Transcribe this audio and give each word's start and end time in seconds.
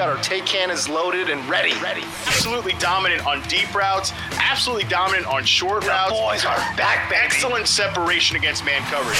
We've 0.00 0.06
got 0.06 0.16
our 0.16 0.24
take 0.24 0.46
cannons 0.46 0.88
loaded 0.88 1.28
and 1.28 1.46
ready. 1.46 1.74
Ready. 1.78 2.00
Absolutely 2.26 2.72
dominant 2.78 3.26
on 3.26 3.42
deep 3.48 3.74
routes. 3.74 4.14
Absolutely 4.32 4.84
dominant 4.84 5.26
on 5.26 5.44
short 5.44 5.82
The 5.82 5.88
routes. 5.88 6.10
boys 6.18 6.44
are 6.46 6.56
back, 6.74 7.10
baby. 7.10 7.20
Excellent 7.22 7.68
separation 7.68 8.34
against 8.34 8.64
man 8.64 8.80
coverage. 8.84 9.18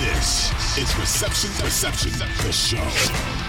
This 0.00 0.78
is 0.78 0.96
Reception 0.96 1.50
Perception, 1.62 2.12
the 2.12 2.50
show. 2.50 2.78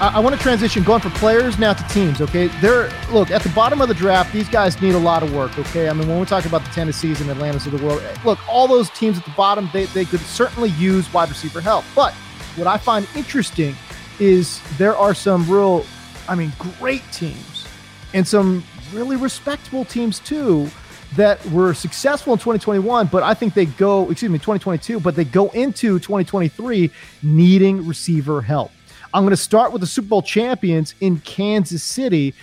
I, 0.04 0.16
I 0.16 0.20
want 0.20 0.36
to 0.36 0.42
transition 0.42 0.84
going 0.84 1.00
from 1.00 1.12
players 1.12 1.58
now 1.58 1.72
to 1.72 1.88
teams. 1.94 2.20
Okay, 2.20 2.48
they're 2.60 2.92
look 3.10 3.32
at 3.32 3.42
the 3.42 3.50
bottom 3.56 3.80
of 3.80 3.88
the 3.88 3.96
draft. 3.96 4.34
These 4.34 4.50
guys 4.50 4.82
need 4.82 4.96
a 4.96 5.00
lot 5.00 5.24
of 5.24 5.34
work. 5.34 5.58
Okay, 5.58 5.88
I 5.88 5.94
mean 5.94 6.10
when 6.10 6.20
we 6.20 6.26
talk 6.26 6.44
about 6.46 6.66
the 6.66 6.72
Tennessees 6.72 7.22
and 7.22 7.30
Atlantas 7.30 7.66
of 7.66 7.80
the 7.80 7.86
world, 7.86 8.02
eh, 8.02 8.14
look, 8.26 8.40
all 8.50 8.68
those 8.68 8.90
teams 8.90 9.18
at 9.18 9.24
the 9.24 9.34
bottom 9.38 9.70
they 9.72 9.86
they 9.86 10.04
could 10.04 10.20
certainly 10.20 10.72
use 10.72 11.12
wide 11.14 11.30
receiver 11.30 11.62
help. 11.62 11.86
But 11.96 12.14
what 12.58 12.68
I 12.68 12.78
find 12.78 13.08
interesting 13.16 13.74
is 14.20 14.62
there 14.78 14.96
are 14.96 15.14
some 15.14 15.50
real, 15.50 15.86
I 16.28 16.36
mean, 16.36 16.52
great 16.80 17.04
teams 17.12 17.68
and 18.14 18.28
some 18.28 18.64
really 18.94 19.16
respectable 19.16 19.86
teams 19.86 20.20
too 20.20 20.70
that 21.16 21.44
were 21.48 21.74
successful 21.74 22.34
in 22.34 22.40
2021, 22.40 23.08
but 23.08 23.24
I 23.24 23.34
think 23.34 23.54
they 23.54 23.66
go, 23.66 24.10
excuse 24.10 24.32
me, 24.32 24.40
2022, 24.40 25.00
but 25.00 25.16
they 25.16 25.26
go 25.26 25.50
into 25.50 26.00
2023 26.00 26.90
needing 27.22 27.86
receiver 27.86 28.42
help. 28.42 28.72
I'm 29.14 29.24
going 29.24 29.32
to 29.32 29.38
start 29.38 29.72
with 29.72 29.82
the 29.82 29.88
Super 29.88 30.08
Bowl 30.08 30.22
champions 30.24 30.96
in 31.02 31.20
Kansas 31.20 31.84
City. 31.84 32.34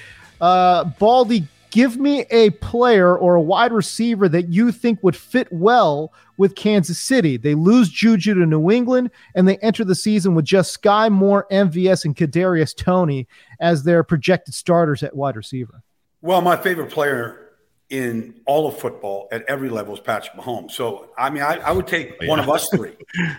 Uh, 0.40 0.84
Baldy, 0.84 1.48
give 1.70 1.98
me 1.98 2.26
a 2.30 2.50
player 2.50 3.16
or 3.16 3.34
a 3.34 3.40
wide 3.40 3.72
receiver 3.72 4.28
that 4.28 4.48
you 4.48 4.72
think 4.72 5.02
would 5.02 5.16
fit 5.16 5.48
well 5.50 6.12
with 6.36 6.54
Kansas 6.54 6.98
City. 6.98 7.36
They 7.36 7.54
lose 7.54 7.88
Juju 7.88 8.34
to 8.34 8.46
New 8.46 8.70
England, 8.70 9.10
and 9.34 9.46
they 9.46 9.58
enter 9.58 9.84
the 9.84 9.94
season 9.94 10.34
with 10.34 10.44
just 10.44 10.72
Sky 10.72 11.08
Moore, 11.08 11.46
MVS, 11.50 12.04
and 12.04 12.16
Kadarius 12.16 12.74
Toney 12.74 13.28
as 13.60 13.84
their 13.84 14.02
projected 14.02 14.54
starters 14.54 15.02
at 15.02 15.14
wide 15.14 15.36
receiver. 15.36 15.82
Well, 16.22 16.40
my 16.40 16.56
favorite 16.56 16.90
player 16.90 17.49
in 17.90 18.40
all 18.46 18.68
of 18.68 18.78
football 18.78 19.28
at 19.32 19.42
every 19.48 19.68
level 19.68 19.92
is 19.92 20.00
Patrick 20.00 20.36
Mahomes. 20.36 20.70
So, 20.70 21.10
I 21.18 21.28
mean, 21.28 21.42
I, 21.42 21.56
I 21.56 21.72
would 21.72 21.88
take 21.88 22.16
oh, 22.22 22.26
one 22.26 22.38
of 22.38 22.48
us 22.48 22.68
three 22.68 22.96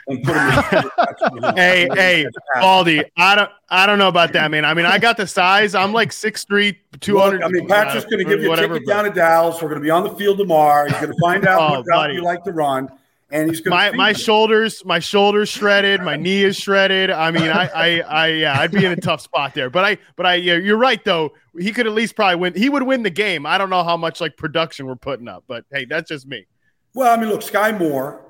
and 0.08 0.24
put 0.24 0.36
him 0.36 0.48
in. 0.48 0.62
Patrick 0.98 1.34
Mahomes. 1.34 1.58
Hey, 1.58 1.88
hey, 1.94 2.26
Baldy, 2.56 3.04
I 3.16 3.36
don't, 3.36 3.50
I 3.70 3.86
don't 3.86 3.98
know 3.98 4.10
about 4.10 4.34
that, 4.34 4.52
man. 4.52 4.66
I 4.66 4.74
mean, 4.74 4.86
I 4.86 5.00
got 5.00 5.16
the 5.16 5.26
size. 5.26 5.74
I'm 5.74 5.94
like 5.94 6.12
six 6.12 6.44
three, 6.44 6.78
two 7.00 7.16
Look. 7.16 7.42
I 7.42 7.48
mean, 7.48 7.68
Patrick's 7.68 8.06
going 8.06 8.24
to 8.24 8.30
give 8.30 8.42
you 8.42 8.48
a 8.48 8.50
whatever, 8.50 8.74
ticket 8.74 8.90
down 8.90 9.06
to 9.06 9.12
Dallas. 9.12 9.62
We're 9.62 9.70
going 9.70 9.82
to 9.82 9.86
be 9.86 9.90
on 9.90 10.04
the 10.04 10.14
field 10.16 10.38
tomorrow. 10.38 10.88
He's 10.88 11.00
going 11.00 11.14
to 11.14 11.20
find 11.22 11.48
out 11.48 11.62
Oh, 11.62 11.78
what 11.78 11.88
route 11.88 12.14
you 12.14 12.22
like 12.22 12.44
to 12.44 12.52
run, 12.52 12.90
and 13.32 13.50
he's 13.50 13.62
going 13.62 13.72
my 13.72 13.92
to 13.92 13.98
my 13.98 14.14
shoulders 14.14 14.84
my 14.86 15.00
shoulders 15.00 15.50
shredded 15.50 16.02
my 16.02 16.16
knee 16.16 16.44
is 16.44 16.58
shredded 16.58 17.10
i 17.10 17.32
mean 17.32 17.50
i 17.50 17.68
i, 17.68 18.02
I 18.02 18.28
yeah 18.28 18.60
i'd 18.60 18.72
be 18.72 18.84
in 18.84 18.92
a 18.92 18.98
tough 18.98 19.22
spot 19.22 19.54
there 19.54 19.70
but 19.70 19.86
i 19.86 19.98
but 20.16 20.26
i 20.26 20.36
yeah, 20.36 20.56
you're 20.56 20.78
right 20.78 21.04
though 21.04 21.34
he 21.60 21.72
could 21.72 21.86
at 21.86 21.94
least 21.94 22.16
probably 22.16 22.36
win 22.36 22.54
he 22.54 22.70
would 22.70 22.84
win 22.84 23.04
the 23.04 23.10
game 23.10 23.46
i 23.46 23.58
don't 23.58 23.70
know 23.70 23.84
how 23.84 23.98
much 23.98 24.22
like 24.22 24.38
production 24.38 24.86
we're 24.86 24.96
putting 24.96 25.28
up 25.28 25.44
but 25.48 25.66
hey 25.72 25.86
that's 25.86 26.10
just 26.10 26.28
me 26.28 26.46
Well, 26.94 27.14
I 27.14 27.20
mean, 27.20 27.30
look, 27.30 27.42
Sky 27.42 27.72
Moore. 27.72 28.28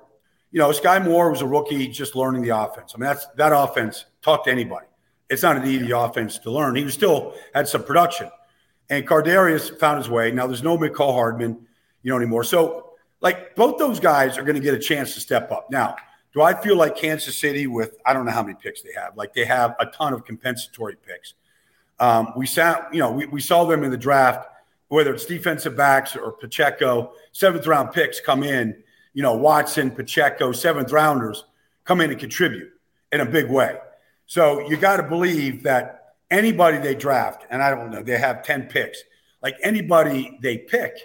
You 0.52 0.60
know, 0.60 0.72
Sky 0.72 1.00
Moore 1.00 1.32
was 1.32 1.42
a 1.42 1.48
rookie 1.48 1.88
just 1.88 2.16
learning 2.16 2.42
the 2.42 2.50
offense. 2.50 2.94
I 2.94 2.98
mean, 3.00 3.08
that's 3.08 3.26
that 3.38 3.54
offense. 3.54 4.06
Talk 4.22 4.44
to 4.46 4.52
anybody. 4.52 4.86
It's 5.30 5.44
not 5.44 5.56
an 5.56 5.66
easy 5.66 5.92
offense 5.92 6.38
to 6.40 6.52
learn. 6.52 6.76
He 6.76 6.84
was 6.84 6.94
still 6.94 7.34
had 7.56 7.68
some 7.68 7.84
production, 7.84 8.30
and 8.90 9.08
Kadarius 9.08 9.80
found 9.80 9.98
his 9.98 10.10
way. 10.10 10.32
Now 10.32 10.46
there's 10.46 10.62
no 10.62 10.78
Mecole 10.78 11.14
Hardman, 11.14 11.66
you 12.04 12.12
know, 12.12 12.18
anymore. 12.18 12.44
So, 12.44 12.92
like, 13.22 13.56
both 13.56 13.78
those 13.78 14.00
guys 14.00 14.38
are 14.38 14.44
going 14.44 14.56
to 14.56 14.62
get 14.62 14.74
a 14.74 14.80
chance 14.80 15.14
to 15.14 15.22
step 15.22 15.52
up. 15.52 15.72
Now, 15.72 15.96
do 16.34 16.42
I 16.42 16.54
feel 16.54 16.76
like 16.76 16.96
Kansas 16.98 17.38
City 17.38 17.68
with 17.68 17.98
I 18.06 18.14
don't 18.14 18.26
know 18.26 18.32
how 18.32 18.44
many 18.44 18.56
picks 18.62 18.82
they 18.82 18.94
have. 18.96 19.16
Like 19.16 19.34
they 19.34 19.46
have 19.46 19.76
a 19.80 19.86
ton 19.88 20.14
of 20.14 20.26
compensatory 20.26 20.98
picks. 20.98 21.34
Um, 22.02 22.34
we 22.36 22.48
saw, 22.48 22.82
you 22.92 23.00
know, 23.00 23.12
we, 23.12 23.28
we 23.28 23.40
saw 23.40 23.64
them 23.64 23.84
in 23.84 23.92
the 23.92 23.98
draft, 23.98 24.50
whether 24.90 25.14
it's 25.14 25.26
defensive 25.26 25.78
backs 25.78 26.16
or 26.16 26.34
Pacheco, 26.34 27.14
seventh 27.32 27.68
round 27.68 27.94
picks 27.94 28.20
come 28.20 28.44
in, 28.44 28.76
you 29.14 29.22
know, 29.22 29.36
Watson, 29.36 29.92
Pacheco, 29.92 30.52
seventh 30.52 30.92
rounders 30.92 31.46
come 31.86 32.02
in 32.02 32.10
and 32.10 32.20
contribute 32.20 32.72
in 33.12 33.22
a 33.22 33.26
big 33.26 33.50
way. 33.50 33.78
So 34.26 34.68
you 34.68 34.78
got 34.78 34.98
to 34.98 35.04
believe 35.04 35.64
that 35.64 36.16
anybody 36.32 36.80
they 36.80 36.96
draft, 36.96 37.46
and 37.52 37.62
I 37.62 37.70
don't 37.70 37.92
know, 37.92 38.02
they 38.02 38.18
have 38.18 38.44
10 38.44 38.64
picks, 38.64 39.04
like 39.44 39.58
anybody 39.62 40.40
they 40.42 40.58
pick, 40.58 40.98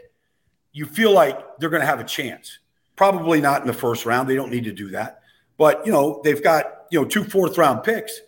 you 0.72 0.86
feel 0.86 1.12
like 1.12 1.58
they're 1.58 1.70
going 1.70 1.82
to 1.82 1.86
have 1.86 2.00
a 2.00 2.04
chance. 2.04 2.58
Probably 2.96 3.40
not 3.40 3.60
in 3.60 3.66
the 3.66 3.74
first 3.74 4.06
round. 4.06 4.28
They 4.28 4.34
don't 4.34 4.50
need 4.50 4.64
to 4.64 4.72
do 4.72 4.90
that. 4.90 5.20
But, 5.58 5.84
you 5.84 5.92
know, 5.92 6.20
they've 6.24 6.42
got, 6.42 6.86
you 6.90 7.00
know, 7.00 7.06
two 7.06 7.24
fourth 7.24 7.58
round 7.58 7.82
picks. 7.82 8.18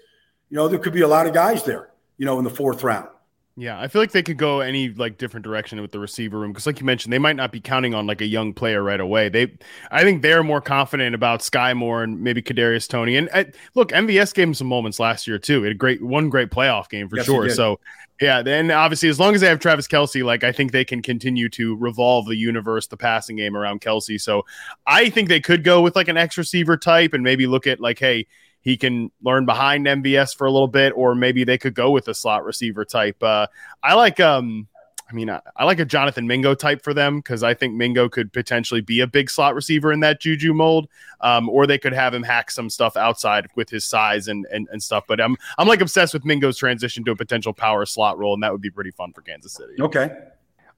You 0.50 0.56
know, 0.56 0.68
there 0.68 0.78
could 0.78 0.92
be 0.92 1.02
a 1.02 1.08
lot 1.08 1.26
of 1.26 1.32
guys 1.32 1.64
there, 1.64 1.87
you 2.18 2.26
know, 2.26 2.38
in 2.38 2.44
the 2.44 2.50
fourth 2.50 2.82
round. 2.82 3.08
yeah 3.56 3.80
i 3.80 3.88
feel 3.88 4.00
like 4.00 4.12
they 4.12 4.22
could 4.22 4.36
go 4.38 4.60
any 4.60 4.90
like 4.90 5.18
different 5.18 5.42
direction 5.42 5.80
with 5.80 5.90
the 5.90 5.98
receiver 5.98 6.38
room 6.38 6.52
because 6.52 6.64
like 6.66 6.78
you 6.78 6.86
mentioned 6.86 7.12
they 7.12 7.18
might 7.18 7.34
not 7.34 7.50
be 7.50 7.60
counting 7.60 7.92
on 7.94 8.06
like 8.06 8.20
a 8.20 8.26
young 8.26 8.52
player 8.54 8.82
right 8.82 9.00
away. 9.00 9.28
They 9.28 9.58
i 9.90 10.02
think 10.02 10.22
they're 10.22 10.44
more 10.44 10.60
confident 10.60 11.14
about 11.14 11.42
sky 11.42 11.74
moore 11.74 12.04
and 12.04 12.20
maybe 12.22 12.40
kadarius 12.40 12.88
toney 12.88 13.16
and 13.16 13.28
uh, 13.32 13.44
look 13.74 13.90
mvs 13.90 14.32
gave 14.34 14.46
him 14.48 14.54
some 14.54 14.68
moments 14.68 15.00
last 15.00 15.26
year 15.26 15.38
too. 15.40 15.58
He 15.60 15.64
had 15.64 15.72
a 15.72 15.78
great 15.78 16.00
one 16.02 16.28
great 16.30 16.50
playoff 16.50 16.88
game 16.88 17.08
for 17.08 17.16
Yes, 17.16 17.26
sure. 17.26 17.48
so 17.50 17.80
yeah 18.20 18.42
then 18.42 18.70
obviously 18.70 19.08
as 19.08 19.18
long 19.18 19.34
as 19.34 19.40
they 19.40 19.48
have 19.48 19.58
travis 19.58 19.88
kelce 19.88 20.22
like 20.24 20.44
i 20.44 20.52
think 20.52 20.70
they 20.70 20.84
can 20.84 21.02
continue 21.02 21.48
to 21.48 21.76
revolve 21.76 22.26
the 22.26 22.36
universe 22.36 22.86
the 22.86 22.96
passing 22.96 23.34
game 23.36 23.56
around 23.56 23.80
kelce 23.80 24.20
so 24.20 24.44
i 24.86 25.08
think 25.10 25.28
they 25.28 25.40
could 25.40 25.64
go 25.64 25.80
with 25.82 25.96
like 25.96 26.08
an 26.08 26.16
x 26.16 26.38
receiver 26.38 26.76
type 26.76 27.12
and 27.12 27.24
maybe 27.24 27.46
look 27.46 27.66
at 27.66 27.80
like 27.80 27.98
hey 27.98 28.26
he 28.60 28.76
can 28.76 29.10
learn 29.22 29.46
behind 29.46 29.86
MVS 29.86 30.36
for 30.36 30.46
a 30.46 30.50
little 30.50 30.68
bit, 30.68 30.92
or 30.96 31.14
maybe 31.14 31.44
they 31.44 31.58
could 31.58 31.74
go 31.74 31.90
with 31.90 32.08
a 32.08 32.14
slot 32.14 32.44
receiver 32.44 32.84
type. 32.84 33.22
Uh, 33.22 33.46
I 33.82 33.94
like, 33.94 34.20
um, 34.20 34.68
I 35.10 35.14
mean, 35.14 35.30
I, 35.30 35.40
I 35.56 35.64
like 35.64 35.80
a 35.80 35.84
Jonathan 35.84 36.26
Mingo 36.26 36.54
type 36.54 36.82
for 36.82 36.92
them 36.92 37.18
because 37.18 37.42
I 37.42 37.54
think 37.54 37.74
Mingo 37.74 38.08
could 38.08 38.32
potentially 38.32 38.82
be 38.82 39.00
a 39.00 39.06
big 39.06 39.30
slot 39.30 39.54
receiver 39.54 39.90
in 39.90 40.00
that 40.00 40.20
Juju 40.20 40.52
mold, 40.52 40.88
um, 41.22 41.48
or 41.48 41.66
they 41.66 41.78
could 41.78 41.94
have 41.94 42.12
him 42.12 42.22
hack 42.22 42.50
some 42.50 42.68
stuff 42.68 42.96
outside 42.96 43.46
with 43.54 43.70
his 43.70 43.84
size 43.84 44.28
and, 44.28 44.46
and 44.52 44.68
and 44.70 44.82
stuff. 44.82 45.04
But 45.08 45.20
I'm 45.20 45.36
I'm 45.56 45.66
like 45.66 45.80
obsessed 45.80 46.12
with 46.12 46.26
Mingo's 46.26 46.58
transition 46.58 47.04
to 47.04 47.12
a 47.12 47.16
potential 47.16 47.54
power 47.54 47.86
slot 47.86 48.18
role, 48.18 48.34
and 48.34 48.42
that 48.42 48.52
would 48.52 48.60
be 48.60 48.70
pretty 48.70 48.90
fun 48.90 49.12
for 49.14 49.22
Kansas 49.22 49.52
City. 49.54 49.74
Okay. 49.80 50.14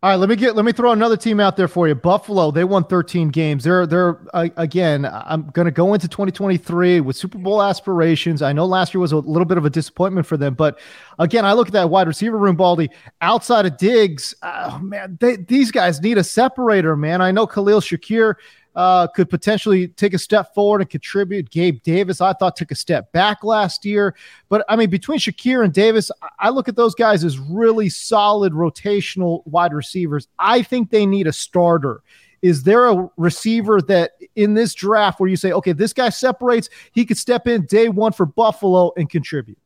All 0.02 0.08
right, 0.08 0.16
let 0.16 0.30
me 0.30 0.36
get 0.36 0.56
let 0.56 0.64
me 0.64 0.72
throw 0.72 0.92
another 0.92 1.16
team 1.18 1.40
out 1.40 1.58
there 1.58 1.68
for 1.68 1.86
you. 1.86 1.94
Buffalo, 1.94 2.50
they 2.50 2.64
won 2.64 2.84
13 2.84 3.28
games. 3.28 3.64
They're 3.64 3.86
they're 3.86 4.18
uh, 4.32 4.48
again. 4.56 5.04
I'm 5.04 5.50
going 5.50 5.66
to 5.66 5.70
go 5.70 5.92
into 5.92 6.08
2023 6.08 7.00
with 7.00 7.16
Super 7.16 7.36
Bowl 7.36 7.62
aspirations. 7.62 8.40
I 8.40 8.54
know 8.54 8.64
last 8.64 8.94
year 8.94 9.00
was 9.02 9.12
a 9.12 9.18
little 9.18 9.44
bit 9.44 9.58
of 9.58 9.66
a 9.66 9.70
disappointment 9.70 10.26
for 10.26 10.38
them, 10.38 10.54
but 10.54 10.78
again, 11.18 11.44
I 11.44 11.52
look 11.52 11.66
at 11.66 11.74
that 11.74 11.90
wide 11.90 12.06
receiver 12.06 12.38
room, 12.38 12.56
Baldy. 12.56 12.88
Outside 13.20 13.66
of 13.66 13.76
Diggs, 13.76 14.34
oh, 14.42 14.78
man, 14.78 15.18
they, 15.20 15.36
these 15.36 15.70
guys 15.70 16.00
need 16.00 16.16
a 16.16 16.24
separator, 16.24 16.96
man. 16.96 17.20
I 17.20 17.30
know 17.30 17.46
Khalil 17.46 17.82
Shakir 17.82 18.36
uh, 18.76 19.06
could 19.08 19.28
potentially 19.28 19.88
take 19.88 20.14
a 20.14 20.18
step 20.18 20.54
forward 20.54 20.80
and 20.80 20.90
contribute. 20.90 21.50
Gabe 21.50 21.82
Davis, 21.82 22.20
I 22.20 22.32
thought, 22.32 22.56
took 22.56 22.70
a 22.70 22.76
step 22.76 23.10
back 23.12 23.42
last 23.42 23.84
year. 23.84 24.14
But 24.48 24.64
I 24.68 24.76
mean, 24.76 24.90
between 24.90 25.18
Shakir 25.18 25.64
and 25.64 25.72
Davis, 25.72 26.10
I- 26.38 26.50
look 26.50 26.68
at 26.68 26.76
those 26.76 26.94
guys 26.94 27.24
as 27.24 27.38
really 27.38 27.88
solid 27.88 28.52
rotational 28.52 29.46
wide 29.46 29.72
receivers. 29.72 30.28
I 30.38 30.62
think 30.62 30.90
they 30.90 31.06
need 31.06 31.26
a 31.26 31.32
starter. 31.32 32.02
Is 32.42 32.62
there 32.62 32.86
a 32.86 33.10
receiver 33.16 33.80
that 33.82 34.12
in 34.34 34.54
this 34.54 34.74
draft 34.74 35.20
where 35.20 35.28
you 35.28 35.36
say, 35.36 35.52
okay, 35.52 35.72
this 35.72 35.92
guy 35.92 36.08
separates, 36.08 36.70
he 36.92 37.04
could 37.04 37.18
step 37.18 37.46
in 37.46 37.66
day 37.66 37.88
one 37.88 38.12
for 38.12 38.24
Buffalo 38.24 38.92
and 38.96 39.10
contribute? 39.10 39.58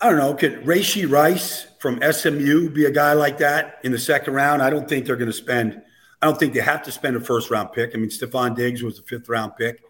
I 0.00 0.08
don't 0.08 0.18
know. 0.18 0.32
Could 0.32 0.62
Rashee 0.64 1.10
Rice 1.10 1.66
from 1.80 2.00
SMU 2.00 2.70
be 2.70 2.84
a 2.84 2.90
guy 2.90 3.14
like 3.14 3.38
that 3.38 3.80
in 3.82 3.90
the 3.90 3.98
second 3.98 4.34
round? 4.34 4.62
I 4.62 4.70
don't 4.70 4.88
think 4.88 5.06
they're 5.06 5.16
going 5.16 5.26
to 5.26 5.32
spend. 5.32 5.82
I 6.20 6.26
don't 6.26 6.38
think 6.38 6.54
they 6.54 6.60
have 6.60 6.82
to 6.84 6.92
spend 6.92 7.16
a 7.16 7.20
first 7.20 7.50
round 7.50 7.72
pick. 7.72 7.92
I 7.94 7.98
mean, 7.98 8.10
Stefon 8.10 8.56
Diggs 8.56 8.82
was 8.82 8.98
a 8.98 9.02
fifth 9.02 9.28
round 9.28 9.56
pick, 9.56 9.82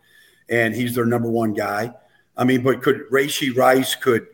and 0.49 0.75
he's 0.75 0.95
their 0.95 1.07
number 1.07 1.31
one 1.31 1.55
guy. 1.55 1.93
I 2.37 2.45
mean, 2.45 2.63
but 2.63 2.83
could 2.83 3.09
Rashee 3.11 3.57
Rice 3.57 3.95
could 3.95 4.27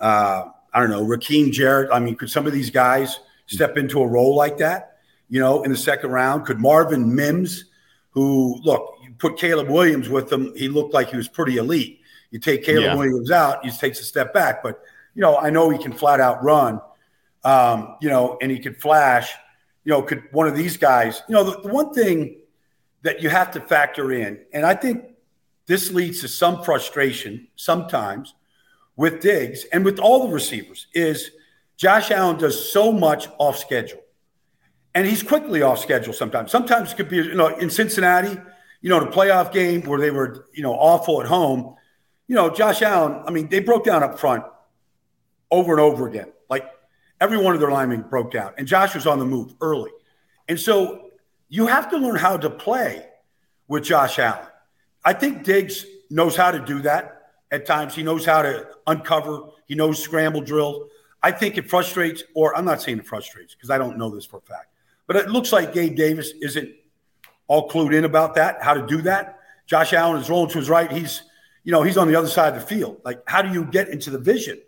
uh, 0.00 0.44
I 0.72 0.80
don't 0.80 0.90
know 0.90 1.04
Rakim 1.04 1.50
Jarrett? 1.50 1.90
I 1.92 1.98
mean, 1.98 2.14
could 2.14 2.30
some 2.30 2.46
of 2.46 2.52
these 2.52 2.70
guys 2.70 3.20
step 3.46 3.76
into 3.76 4.00
a 4.00 4.06
role 4.06 4.34
like 4.34 4.58
that? 4.58 4.98
You 5.28 5.40
know, 5.40 5.62
in 5.62 5.70
the 5.70 5.76
second 5.76 6.10
round, 6.10 6.46
could 6.46 6.58
Marvin 6.58 7.14
Mims, 7.14 7.64
who 8.10 8.60
look, 8.62 8.94
you 9.02 9.12
put 9.18 9.38
Caleb 9.38 9.68
Williams 9.68 10.08
with 10.08 10.32
him, 10.32 10.54
he 10.56 10.68
looked 10.68 10.94
like 10.94 11.10
he 11.10 11.16
was 11.16 11.28
pretty 11.28 11.56
elite. 11.56 12.00
You 12.30 12.38
take 12.38 12.64
Caleb 12.64 12.84
yeah. 12.84 12.94
Williams 12.94 13.30
out, 13.30 13.64
he 13.64 13.70
takes 13.70 14.00
a 14.00 14.04
step 14.04 14.32
back, 14.32 14.62
but 14.62 14.80
you 15.14 15.22
know, 15.22 15.36
I 15.36 15.50
know 15.50 15.70
he 15.70 15.78
can 15.78 15.92
flat 15.92 16.20
out 16.20 16.42
run, 16.44 16.80
um, 17.42 17.96
you 18.00 18.08
know, 18.08 18.38
and 18.40 18.50
he 18.50 18.58
could 18.58 18.80
flash. 18.80 19.32
You 19.88 19.94
know, 19.94 20.02
could 20.02 20.24
one 20.32 20.46
of 20.46 20.54
these 20.54 20.76
guys, 20.76 21.22
you 21.30 21.34
know, 21.34 21.44
the, 21.44 21.62
the 21.62 21.68
one 21.68 21.94
thing 21.94 22.40
that 23.04 23.22
you 23.22 23.30
have 23.30 23.52
to 23.52 23.60
factor 23.62 24.12
in, 24.12 24.38
and 24.52 24.66
I 24.66 24.74
think 24.74 25.02
this 25.64 25.90
leads 25.90 26.20
to 26.20 26.28
some 26.28 26.62
frustration 26.62 27.48
sometimes 27.56 28.34
with 28.96 29.22
Diggs 29.22 29.64
and 29.72 29.86
with 29.86 29.98
all 29.98 30.26
the 30.26 30.34
receivers, 30.34 30.88
is 30.92 31.30
Josh 31.78 32.10
Allen 32.10 32.36
does 32.36 32.70
so 32.70 32.92
much 32.92 33.28
off 33.38 33.56
schedule. 33.56 34.02
And 34.94 35.06
he's 35.06 35.22
quickly 35.22 35.62
off 35.62 35.78
schedule 35.78 36.12
sometimes. 36.12 36.50
Sometimes 36.50 36.92
it 36.92 36.96
could 36.96 37.08
be, 37.08 37.16
you 37.16 37.34
know, 37.34 37.56
in 37.56 37.70
Cincinnati, 37.70 38.38
you 38.82 38.90
know, 38.90 39.00
the 39.00 39.06
playoff 39.06 39.54
game 39.54 39.80
where 39.84 39.98
they 39.98 40.10
were, 40.10 40.48
you 40.52 40.62
know, 40.62 40.74
awful 40.74 41.22
at 41.22 41.26
home. 41.26 41.76
You 42.26 42.34
know, 42.34 42.50
Josh 42.50 42.82
Allen, 42.82 43.22
I 43.26 43.30
mean, 43.30 43.48
they 43.48 43.60
broke 43.60 43.86
down 43.86 44.02
up 44.02 44.20
front 44.20 44.44
over 45.50 45.72
and 45.72 45.80
over 45.80 46.06
again. 46.06 46.30
Every 47.20 47.36
one 47.36 47.54
of 47.54 47.60
their 47.60 47.70
linemen 47.70 48.02
broke 48.02 48.30
down, 48.30 48.52
and 48.58 48.66
Josh 48.66 48.94
was 48.94 49.06
on 49.06 49.18
the 49.18 49.24
move 49.24 49.54
early. 49.60 49.90
And 50.48 50.58
so 50.58 51.10
you 51.48 51.66
have 51.66 51.90
to 51.90 51.96
learn 51.96 52.16
how 52.16 52.36
to 52.36 52.50
play 52.50 53.06
with 53.66 53.84
Josh 53.84 54.18
Allen. 54.18 54.46
I 55.04 55.12
think 55.12 55.44
Diggs 55.44 55.84
knows 56.10 56.36
how 56.36 56.50
to 56.50 56.58
do 56.58 56.80
that 56.82 57.30
at 57.50 57.66
times. 57.66 57.94
He 57.94 58.02
knows 58.02 58.24
how 58.24 58.42
to 58.42 58.68
uncover, 58.86 59.40
he 59.66 59.74
knows 59.74 60.02
scramble 60.02 60.40
drill. 60.40 60.88
I 61.22 61.32
think 61.32 61.58
it 61.58 61.68
frustrates, 61.68 62.22
or 62.34 62.56
I'm 62.56 62.64
not 62.64 62.80
saying 62.80 62.98
it 62.98 63.06
frustrates 63.06 63.54
because 63.54 63.70
I 63.70 63.78
don't 63.78 63.98
know 63.98 64.08
this 64.08 64.24
for 64.24 64.38
a 64.38 64.40
fact, 64.40 64.72
but 65.06 65.16
it 65.16 65.28
looks 65.28 65.52
like 65.52 65.72
Gabe 65.72 65.96
Davis 65.96 66.32
isn't 66.40 66.72
all 67.48 67.68
clued 67.68 67.94
in 67.94 68.04
about 68.04 68.34
that, 68.36 68.62
how 68.62 68.74
to 68.74 68.86
do 68.86 69.02
that. 69.02 69.40
Josh 69.66 69.92
Allen 69.92 70.20
is 70.20 70.30
rolling 70.30 70.50
to 70.50 70.58
his 70.58 70.68
right. 70.68 70.90
He's, 70.90 71.22
you 71.64 71.72
know, 71.72 71.82
he's 71.82 71.96
on 71.96 72.08
the 72.08 72.14
other 72.14 72.28
side 72.28 72.54
of 72.54 72.60
the 72.60 72.66
field. 72.66 73.00
Like, 73.04 73.22
how 73.26 73.42
do 73.42 73.52
you 73.52 73.64
get 73.64 73.88
into 73.88 74.10
the 74.10 74.18
vision? 74.18 74.60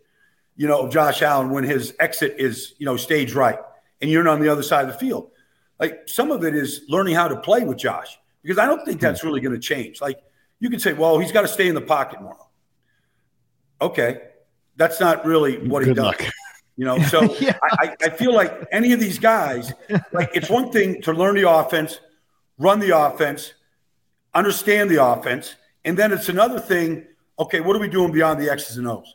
You 0.57 0.67
know, 0.69 0.89
Josh 0.89 1.23
Allen 1.23 1.51
when 1.51 1.65
his 1.65 1.95
exit 1.99 2.37
is, 2.39 2.75
you 2.79 2.87
know, 2.87 2.97
stage 2.97 3.35
right 3.35 3.59
and 4.01 4.11
you're 4.11 4.29
on 4.29 4.41
the 4.41 4.49
other 4.49 4.63
side 4.63 4.87
of 4.87 4.93
the 4.93 4.99
field. 4.99 5.31
Like 5.79 6.03
some 6.07 6.31
of 6.31 6.45
it 6.45 6.55
is 6.55 6.83
learning 6.89 7.15
how 7.15 7.29
to 7.29 7.37
play 7.37 7.65
with 7.65 7.79
Josh 7.79 8.19
because 8.43 8.59
I 8.59 8.67
don't 8.67 8.85
think 8.85 9.01
hmm. 9.01 9.07
that's 9.07 9.25
really 9.25 9.41
going 9.41 9.55
to 9.55 9.61
change. 9.61 10.01
Like 10.01 10.21
you 10.59 10.71
can 10.71 10.81
say, 10.81 10.93
well, 10.93 11.19
he's 11.19 11.33
got 11.33 11.43
to 11.43 11.49
stay 11.49 11.69
in 11.69 11.75
the 11.75 11.81
pocket 11.81 12.21
more. 12.21 12.37
Okay. 13.81 14.21
That's 14.77 15.01
not 15.01 15.25
really 15.25 15.59
what 15.67 15.81
Good 15.81 15.89
he 15.89 15.95
does. 15.95 16.05
Luck. 16.05 16.23
You 16.77 16.85
know, 16.85 16.99
so 17.03 17.35
yeah. 17.37 17.59
I, 17.63 17.95
I 18.03 18.11
feel 18.11 18.35
like 18.35 18.67
any 18.73 18.93
of 18.93 19.01
these 19.01 19.19
guys, 19.19 19.73
like 20.13 20.31
it's 20.35 20.49
one 20.49 20.71
thing 20.71 21.03
to 21.03 21.13
learn 21.13 21.35
the 21.35 21.51
offense, 21.51 22.01
run 22.59 22.81
the 22.81 22.97
offense, 22.97 23.55
understand 24.35 24.91
the 24.91 25.05
offense, 25.05 25.57
and 25.85 25.97
then 25.97 26.13
it's 26.13 26.29
another 26.29 26.61
thing. 26.61 27.07
Okay, 27.39 27.61
what 27.61 27.75
are 27.75 27.79
we 27.79 27.89
doing 27.89 28.13
beyond 28.13 28.41
the 28.41 28.51
X's 28.51 28.77
and 28.77 28.87
O's? 28.87 29.15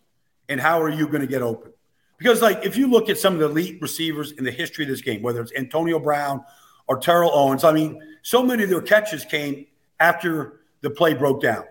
And 0.49 0.59
how 0.59 0.81
are 0.81 0.89
you 0.89 1.07
going 1.07 1.21
to 1.21 1.27
get 1.27 1.41
open? 1.41 1.71
Because, 2.17 2.41
like, 2.41 2.65
if 2.65 2.77
you 2.77 2.87
look 2.87 3.09
at 3.09 3.17
some 3.17 3.33
of 3.33 3.39
the 3.39 3.45
elite 3.45 3.81
receivers 3.81 4.31
in 4.31 4.43
the 4.43 4.51
history 4.51 4.85
of 4.85 4.89
this 4.89 5.01
game, 5.01 5.21
whether 5.21 5.41
it's 5.41 5.53
Antonio 5.53 5.99
Brown 5.99 6.43
or 6.87 6.97
Terrell 6.97 7.31
Owens, 7.33 7.63
I 7.63 7.73
mean, 7.73 8.01
so 8.21 8.41
many 8.41 8.63
of 8.63 8.69
their 8.69 8.81
catches 8.81 9.25
came 9.25 9.67
after 9.99 10.61
the 10.81 10.89
play 10.89 11.13
broke 11.13 11.41
down 11.41 11.65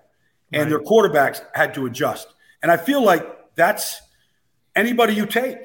and 0.52 0.62
right. 0.62 0.68
their 0.68 0.80
quarterbacks 0.80 1.42
had 1.54 1.74
to 1.74 1.86
adjust. 1.86 2.28
And 2.62 2.70
I 2.70 2.76
feel 2.76 3.02
like 3.02 3.54
that's 3.54 4.00
anybody 4.76 5.14
you 5.14 5.26
take. 5.26 5.58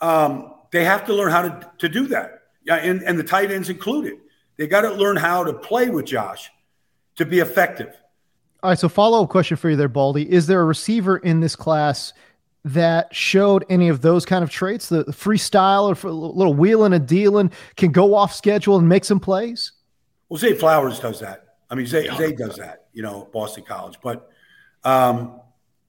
Um, 0.00 0.54
they 0.70 0.84
have 0.84 1.06
to 1.06 1.14
learn 1.14 1.30
how 1.30 1.42
to, 1.42 1.70
to 1.78 1.88
do 1.88 2.06
that. 2.08 2.42
Yeah, 2.64 2.76
and, 2.76 3.02
and 3.02 3.18
the 3.18 3.24
tight 3.24 3.50
ends 3.50 3.68
included. 3.68 4.18
They 4.56 4.66
got 4.66 4.82
to 4.82 4.92
learn 4.92 5.16
how 5.16 5.44
to 5.44 5.52
play 5.52 5.90
with 5.90 6.06
Josh 6.06 6.50
to 7.16 7.26
be 7.26 7.40
effective. 7.40 7.96
All 8.62 8.70
right. 8.70 8.78
So, 8.78 8.88
follow 8.88 9.22
up 9.22 9.30
question 9.30 9.56
for 9.56 9.70
you 9.70 9.76
there, 9.76 9.88
Baldy. 9.88 10.30
Is 10.30 10.46
there 10.46 10.60
a 10.60 10.64
receiver 10.64 11.16
in 11.18 11.40
this 11.40 11.56
class 11.56 12.12
that 12.64 13.14
showed 13.14 13.64
any 13.68 13.88
of 13.88 14.02
those 14.02 14.24
kind 14.24 14.44
of 14.44 14.50
traits? 14.50 14.88
The, 14.88 15.04
the 15.04 15.12
freestyle 15.12 15.88
or 15.88 16.08
a 16.08 16.12
little 16.12 16.54
wheeling 16.54 16.92
and 16.92 17.06
dealing 17.06 17.50
can 17.76 17.90
go 17.90 18.14
off 18.14 18.34
schedule 18.34 18.78
and 18.78 18.88
make 18.88 19.04
some 19.04 19.18
plays? 19.18 19.72
Well, 20.28 20.38
Zay 20.38 20.54
Flowers 20.54 21.00
does 21.00 21.20
that. 21.20 21.56
I 21.70 21.74
mean, 21.74 21.86
Zay, 21.86 22.06
Zay 22.16 22.32
does 22.32 22.56
that, 22.56 22.86
you 22.92 23.02
know, 23.02 23.28
Boston 23.32 23.64
College. 23.64 23.98
But, 24.02 24.30
um, 24.84 25.40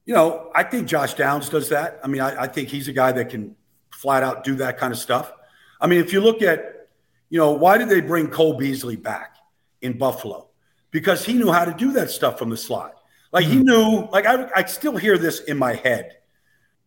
you 0.04 0.14
know, 0.14 0.50
I 0.54 0.64
think 0.64 0.88
Josh 0.88 1.14
Downs 1.14 1.48
does 1.48 1.68
that. 1.68 2.00
I 2.02 2.08
mean, 2.08 2.20
I, 2.20 2.42
I 2.42 2.46
think 2.46 2.68
he's 2.68 2.88
a 2.88 2.92
guy 2.92 3.12
that 3.12 3.30
can 3.30 3.54
flat 3.90 4.22
out 4.22 4.44
do 4.44 4.56
that 4.56 4.78
kind 4.78 4.92
of 4.92 4.98
stuff. 4.98 5.32
I 5.80 5.86
mean, 5.86 6.00
if 6.00 6.12
you 6.12 6.20
look 6.20 6.42
at, 6.42 6.88
you 7.30 7.38
know, 7.38 7.52
why 7.52 7.78
did 7.78 7.88
they 7.88 8.00
bring 8.00 8.28
Cole 8.28 8.56
Beasley 8.56 8.96
back 8.96 9.36
in 9.80 9.96
Buffalo? 9.96 10.48
Because 10.94 11.24
he 11.24 11.32
knew 11.32 11.50
how 11.50 11.64
to 11.64 11.74
do 11.74 11.90
that 11.90 12.08
stuff 12.08 12.38
from 12.38 12.50
the 12.50 12.56
slot. 12.56 12.94
Like 13.32 13.46
he 13.46 13.56
mm-hmm. 13.56 13.64
knew, 13.64 14.08
like 14.12 14.26
I, 14.26 14.48
I 14.54 14.64
still 14.66 14.96
hear 14.96 15.18
this 15.18 15.40
in 15.40 15.58
my 15.58 15.74
head. 15.74 16.18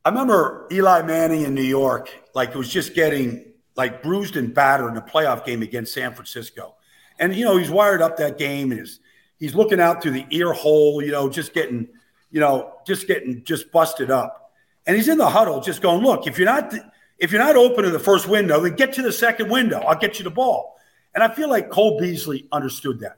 I 0.06 0.10
remember 0.10 0.66
Eli 0.72 1.02
Manning 1.02 1.42
in 1.42 1.54
New 1.54 1.62
York, 1.62 2.10
like 2.34 2.56
was 2.56 2.70
just 2.70 2.96
getting 2.96 3.52
like 3.76 4.02
bruised 4.02 4.38
and 4.38 4.54
battered 4.54 4.92
in 4.92 4.98
a 4.98 5.02
playoff 5.02 5.46
game 5.46 5.62
against 5.62 5.94
San 5.94 6.14
Francisco. 6.14 6.78
And, 7.20 7.36
you 7.36 7.44
know, 7.44 7.58
he's 7.58 7.70
wired 7.70 8.02
up 8.02 8.16
that 8.16 8.38
game 8.38 8.72
and 8.72 8.80
is, 8.80 9.02
he's 9.40 9.54
looking 9.54 9.82
out 9.82 10.02
through 10.02 10.12
the 10.12 10.26
ear 10.30 10.54
hole, 10.54 11.04
you 11.04 11.12
know, 11.12 11.28
just 11.30 11.54
getting, 11.54 11.90
you 12.32 12.40
know, 12.40 12.76
just 12.88 13.08
getting 13.08 13.44
just 13.44 13.74
busted 13.74 14.10
up. 14.10 14.54
And 14.86 14.96
he's 14.96 15.10
in 15.10 15.18
the 15.18 15.30
huddle 15.30 15.60
just 15.60 15.82
going, 15.82 16.02
look, 16.02 16.28
if 16.28 16.40
you're 16.40 16.48
not, 16.48 16.74
if 17.20 17.34
you're 17.34 17.44
not 17.44 17.58
open 17.58 17.84
in 17.84 17.92
the 17.92 18.00
first 18.00 18.26
window, 18.26 18.62
then 18.62 18.76
get 18.76 18.94
to 18.94 19.02
the 19.02 19.12
second 19.12 19.50
window. 19.50 19.80
I'll 19.82 20.00
get 20.00 20.18
you 20.18 20.24
the 20.24 20.30
ball. 20.30 20.78
And 21.14 21.22
I 21.22 21.28
feel 21.28 21.50
like 21.50 21.70
Cole 21.70 22.00
Beasley 22.00 22.48
understood 22.54 23.02
that 23.02 23.18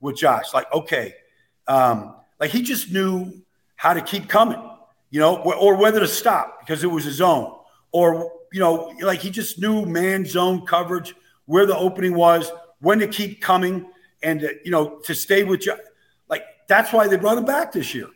with 0.00 0.16
Josh. 0.16 0.52
Like, 0.54 0.72
okay, 0.72 1.14
um, 1.66 2.14
like 2.40 2.50
he 2.50 2.62
just 2.62 2.92
knew 2.92 3.32
how 3.76 3.94
to 3.94 4.00
keep 4.00 4.28
coming, 4.28 4.60
you 5.10 5.20
know, 5.20 5.36
or 5.36 5.76
whether 5.76 6.00
to 6.00 6.06
stop 6.06 6.60
because 6.60 6.84
it 6.84 6.88
was 6.88 7.04
his 7.04 7.20
own, 7.20 7.54
or 7.92 8.32
you 8.52 8.60
know, 8.60 8.92
like 9.02 9.20
he 9.20 9.30
just 9.30 9.58
knew 9.58 9.84
man 9.84 10.24
zone 10.24 10.64
coverage, 10.66 11.14
where 11.46 11.66
the 11.66 11.76
opening 11.76 12.14
was, 12.14 12.50
when 12.80 12.98
to 12.98 13.06
keep 13.06 13.40
coming, 13.40 13.86
and 14.22 14.44
uh, 14.44 14.48
you 14.64 14.70
know 14.70 14.98
to 15.04 15.14
stay 15.14 15.44
with 15.44 15.60
Josh. 15.60 15.78
Like 16.28 16.44
that's 16.68 16.92
why 16.92 17.08
they 17.08 17.16
brought 17.16 17.38
him 17.38 17.44
back 17.44 17.72
this 17.72 17.94
year. 17.94 18.08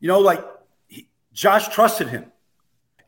You 0.00 0.08
know, 0.08 0.20
like 0.20 0.44
he, 0.88 1.08
Josh 1.32 1.68
trusted 1.68 2.08
him. 2.08 2.26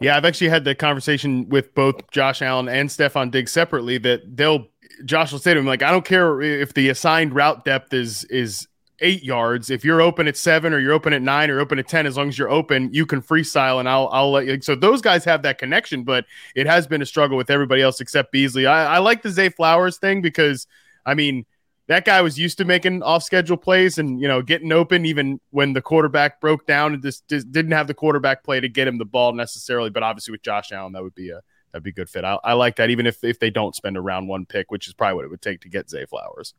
Yeah, 0.00 0.16
I've 0.16 0.24
actually 0.24 0.48
had 0.48 0.64
the 0.64 0.74
conversation 0.74 1.48
with 1.48 1.74
both 1.74 2.10
Josh 2.10 2.42
Allen 2.42 2.68
and 2.68 2.88
Stefon 2.88 3.30
Diggs 3.30 3.52
separately 3.52 3.98
that 3.98 4.36
they'll 4.36 4.66
Josh 5.04 5.32
will 5.32 5.38
say 5.38 5.54
to 5.54 5.60
him, 5.60 5.66
like, 5.66 5.82
I 5.82 5.90
don't 5.90 6.04
care 6.04 6.40
if 6.40 6.74
the 6.74 6.88
assigned 6.88 7.34
route 7.34 7.64
depth 7.64 7.92
is 7.92 8.24
is 8.24 8.68
eight 9.00 9.22
yards. 9.22 9.70
If 9.70 9.84
you're 9.84 10.00
open 10.00 10.28
at 10.28 10.36
seven 10.36 10.72
or 10.72 10.78
you're 10.78 10.92
open 10.92 11.12
at 11.12 11.22
nine 11.22 11.50
or 11.50 11.60
open 11.60 11.78
at 11.78 11.88
10, 11.88 12.06
as 12.06 12.16
long 12.16 12.28
as 12.28 12.38
you're 12.38 12.50
open, 12.50 12.92
you 12.92 13.06
can 13.06 13.20
freestyle 13.20 13.80
and 13.80 13.88
I'll, 13.88 14.08
I'll 14.12 14.30
let 14.30 14.46
you. 14.46 14.60
So 14.60 14.74
those 14.74 15.02
guys 15.02 15.24
have 15.24 15.42
that 15.42 15.58
connection, 15.58 16.04
but 16.04 16.24
it 16.54 16.66
has 16.66 16.86
been 16.86 17.02
a 17.02 17.06
struggle 17.06 17.36
with 17.36 17.50
everybody 17.50 17.82
else 17.82 18.00
except 18.00 18.32
Beasley. 18.32 18.66
I, 18.66 18.96
I 18.96 18.98
like 18.98 19.22
the 19.22 19.30
Zay 19.30 19.48
Flowers 19.48 19.98
thing 19.98 20.22
because, 20.22 20.66
I 21.04 21.14
mean, 21.14 21.44
that 21.86 22.04
guy 22.04 22.22
was 22.22 22.38
used 22.38 22.56
to 22.58 22.64
making 22.64 23.02
off 23.02 23.22
schedule 23.22 23.58
plays 23.58 23.98
and, 23.98 24.20
you 24.20 24.28
know, 24.28 24.40
getting 24.40 24.72
open 24.72 25.04
even 25.04 25.38
when 25.50 25.74
the 25.74 25.82
quarterback 25.82 26.40
broke 26.40 26.66
down 26.66 26.94
and 26.94 27.02
just, 27.02 27.28
just 27.28 27.52
didn't 27.52 27.72
have 27.72 27.86
the 27.86 27.94
quarterback 27.94 28.42
play 28.42 28.58
to 28.60 28.68
get 28.68 28.88
him 28.88 28.96
the 28.96 29.04
ball 29.04 29.34
necessarily. 29.34 29.90
But 29.90 30.02
obviously 30.02 30.32
with 30.32 30.42
Josh 30.42 30.72
Allen, 30.72 30.92
that 30.94 31.02
would 31.02 31.14
be 31.14 31.30
a, 31.30 31.40
that'd 31.74 31.82
be 31.82 31.90
a 31.90 31.92
good 31.92 32.08
fit. 32.08 32.24
I, 32.24 32.38
I 32.44 32.52
like 32.52 32.76
that, 32.76 32.90
even 32.90 33.04
if 33.04 33.24
if 33.24 33.40
they 33.40 33.50
don't 33.50 33.74
spend 33.74 33.96
a 33.96 34.00
round 34.00 34.28
one 34.28 34.46
pick, 34.46 34.70
which 34.70 34.86
is 34.86 34.94
probably 34.94 35.16
what 35.16 35.24
it 35.24 35.30
would 35.30 35.42
take 35.42 35.60
to 35.62 35.68
get 35.68 35.90
Zay 35.90 36.04
Flowers. 36.06 36.54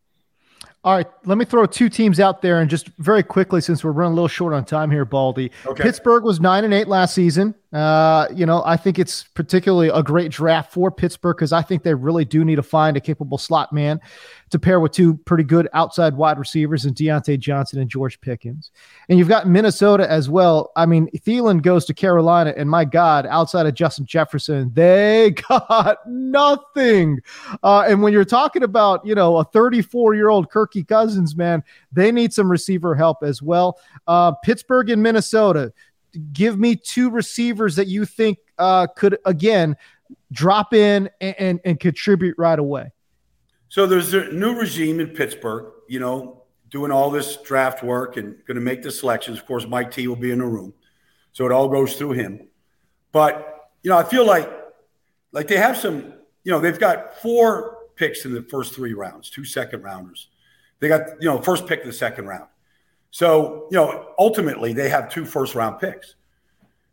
All 0.86 0.94
right, 0.94 1.08
let 1.26 1.40
me 1.40 1.46
throw 1.46 1.66
two 1.66 1.90
teams 1.90 2.20
out 2.20 2.44
there, 2.44 2.62
and 2.62 2.70
just 2.70 2.90
very 3.00 3.24
quickly, 3.24 3.60
since 3.60 3.84
we're 3.84 3.92
running 3.92 4.12
a 4.12 4.16
little 4.16 4.28
short 4.28 4.54
on 4.54 4.64
time 4.64 4.92
here, 4.92 5.04
Baldy. 5.04 5.52
Okay. 5.66 5.82
Pittsburgh 5.82 6.24
was 6.24 6.40
nine 6.40 6.64
and 6.64 6.76
eight 6.76 6.88
last 6.88 7.16
season. 7.16 7.56
Uh, 7.76 8.28
you 8.34 8.46
know, 8.46 8.64
I 8.66 8.78
think 8.78 9.00
it's 9.00 9.24
particularly 9.24 9.90
a 9.90 10.02
great 10.02 10.32
draft 10.32 10.72
for 10.72 10.90
Pittsburgh 10.90 11.36
because 11.36 11.52
I 11.52 11.62
think 11.62 11.84
they 11.84 11.94
really 11.94 12.24
do 12.24 12.46
need 12.46 12.56
to 12.56 12.64
find 12.64 12.96
a 12.96 13.02
capable 13.02 13.38
slot 13.38 13.74
man 13.74 14.00
to 14.52 14.60
pair 14.60 14.80
with 14.80 14.94
two 14.94 15.18
pretty 15.26 15.44
good 15.44 15.68
outside 15.74 16.16
wide 16.16 16.40
receivers 16.40 16.86
and 16.86 16.96
Diontae 16.96 17.38
Johnson 17.38 17.82
and 17.82 17.90
George 17.90 18.22
Pickens. 18.22 18.72
And 19.10 19.20
you've 19.20 19.28
got 19.28 19.50
Minnesota 19.50 20.10
as 20.10 20.30
well. 20.30 20.72
I 20.78 20.86
mean, 20.86 21.10
Thielen 21.18 21.62
goes 21.62 21.84
to 21.86 21.94
Carolina, 21.94 22.54
and 22.56 22.70
my 22.70 22.86
God, 22.86 23.26
outside 23.26 23.66
of 23.66 23.74
Justin 23.74 24.06
Jefferson, 24.06 24.72
they 24.74 25.32
got 25.50 25.98
nothing. 26.08 27.20
Uh, 27.62 27.84
and 27.88 28.02
when 28.02 28.14
you're 28.14 28.24
talking 28.24 28.64
about, 28.64 29.06
you 29.06 29.16
know, 29.16 29.36
a 29.36 29.44
34 29.44 30.16
year 30.16 30.30
old 30.30 30.50
Kirky 30.76 30.88
Cousins, 30.88 31.36
man, 31.36 31.64
they 31.92 32.12
need 32.12 32.34
some 32.34 32.50
receiver 32.50 32.96
help 32.96 33.24
as 33.24 33.42
well. 33.42 33.80
Uh, 34.08 34.34
Pittsburgh 34.44 34.90
and 34.90 35.02
Minnesota 35.02 35.74
give 36.34 36.60
me 36.60 36.76
two 36.76 37.10
receivers 37.10 37.76
that 37.76 37.88
you 37.88 38.06
think 38.06 38.38
uh, 38.58 38.88
could 38.96 39.18
again 39.26 39.76
drop 40.32 40.74
in 40.74 41.10
and, 41.20 41.36
and, 41.40 41.60
and 41.66 41.80
contribute 41.80 42.36
right 42.38 42.60
away. 42.60 42.92
So 43.70 43.86
there's 43.86 44.14
a 44.14 44.32
new 44.32 44.58
regime 44.58 45.00
in 45.00 45.10
Pittsburgh. 45.10 45.72
You 45.88 46.00
know, 46.00 46.44
doing 46.70 46.92
all 46.92 47.10
this 47.10 47.38
draft 47.38 47.84
work 47.84 48.18
and 48.18 48.36
going 48.48 48.56
to 48.56 48.62
make 48.62 48.82
the 48.82 48.92
selections. 48.92 49.38
Of 49.38 49.46
course, 49.46 49.68
Mike 49.68 49.92
T 49.92 50.08
will 50.08 50.16
be 50.16 50.32
in 50.32 50.40
the 50.40 50.46
room, 50.46 50.74
so 51.34 51.46
it 51.46 51.52
all 51.52 51.68
goes 51.68 51.96
through 51.96 52.14
him. 52.14 52.48
But 53.12 53.70
you 53.84 53.90
know, 53.90 53.98
I 53.98 54.04
feel 54.04 54.26
like 54.26 54.52
like 55.32 55.48
they 55.48 55.58
have 55.58 55.78
some. 55.78 56.14
You 56.44 56.52
know, 56.52 56.60
they've 56.60 56.80
got 56.80 57.20
four 57.24 57.76
picks 57.96 58.26
in 58.26 58.34
the 58.34 58.44
first 58.44 58.74
three 58.74 58.94
rounds, 58.94 59.30
two 59.30 59.46
second 59.46 59.82
rounders. 59.82 60.30
They 60.80 60.88
got 60.88 61.22
you 61.22 61.30
know 61.30 61.42
first 61.42 61.68
pick 61.68 61.82
of 61.82 61.86
the 61.86 61.94
second 61.94 62.28
round. 62.28 62.48
So 63.12 63.68
you 63.72 63.78
know, 63.78 64.14
ultimately 64.20 64.74
they 64.74 64.90
have 64.90 65.10
two 65.10 65.26
first 65.26 65.56
round 65.56 65.80
picks. 65.80 66.16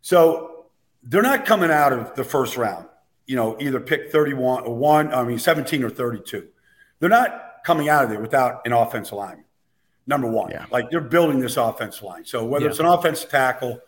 So 0.03 0.67
they're 1.03 1.23
not 1.23 1.45
coming 1.45 1.71
out 1.71 1.93
of 1.93 2.15
the 2.15 2.25
first 2.25 2.57
round. 2.57 2.87
You 3.27 3.37
know, 3.37 3.57
either 3.61 3.81
pick 3.81 4.11
31 4.11 4.65
or 4.65 4.77
one, 4.77 5.13
I 5.13 5.23
mean 5.25 5.39
17 5.39 5.83
or 5.85 5.91
32. 5.91 6.49
They're 6.99 7.09
not 7.09 7.65
coming 7.65 7.89
out 7.89 8.05
of 8.05 8.11
there 8.11 8.21
without 8.21 8.67
an 8.67 8.73
offensive 8.73 9.15
line 9.15 9.45
number 10.07 10.29
one. 10.29 10.51
Yeah. 10.51 10.67
Like 10.71 10.91
they're 10.91 11.01
building 11.01 11.41
this 11.41 11.57
offensive 11.57 12.03
line. 12.03 12.25
So 12.25 12.45
whether 12.45 12.67
yeah. 12.67 12.71
it's 12.71 12.81
an 12.81 12.87
offensive 12.87 13.31
tackle, 13.31 13.81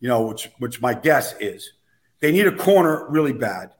you 0.00 0.08
know, 0.08 0.22
which 0.22 0.50
which 0.58 0.80
my 0.80 0.94
guess 0.94 1.34
is, 1.40 1.72
they 2.20 2.32
need 2.32 2.46
a 2.46 2.56
corner 2.56 3.08
really 3.08 3.32
bad. 3.32 3.72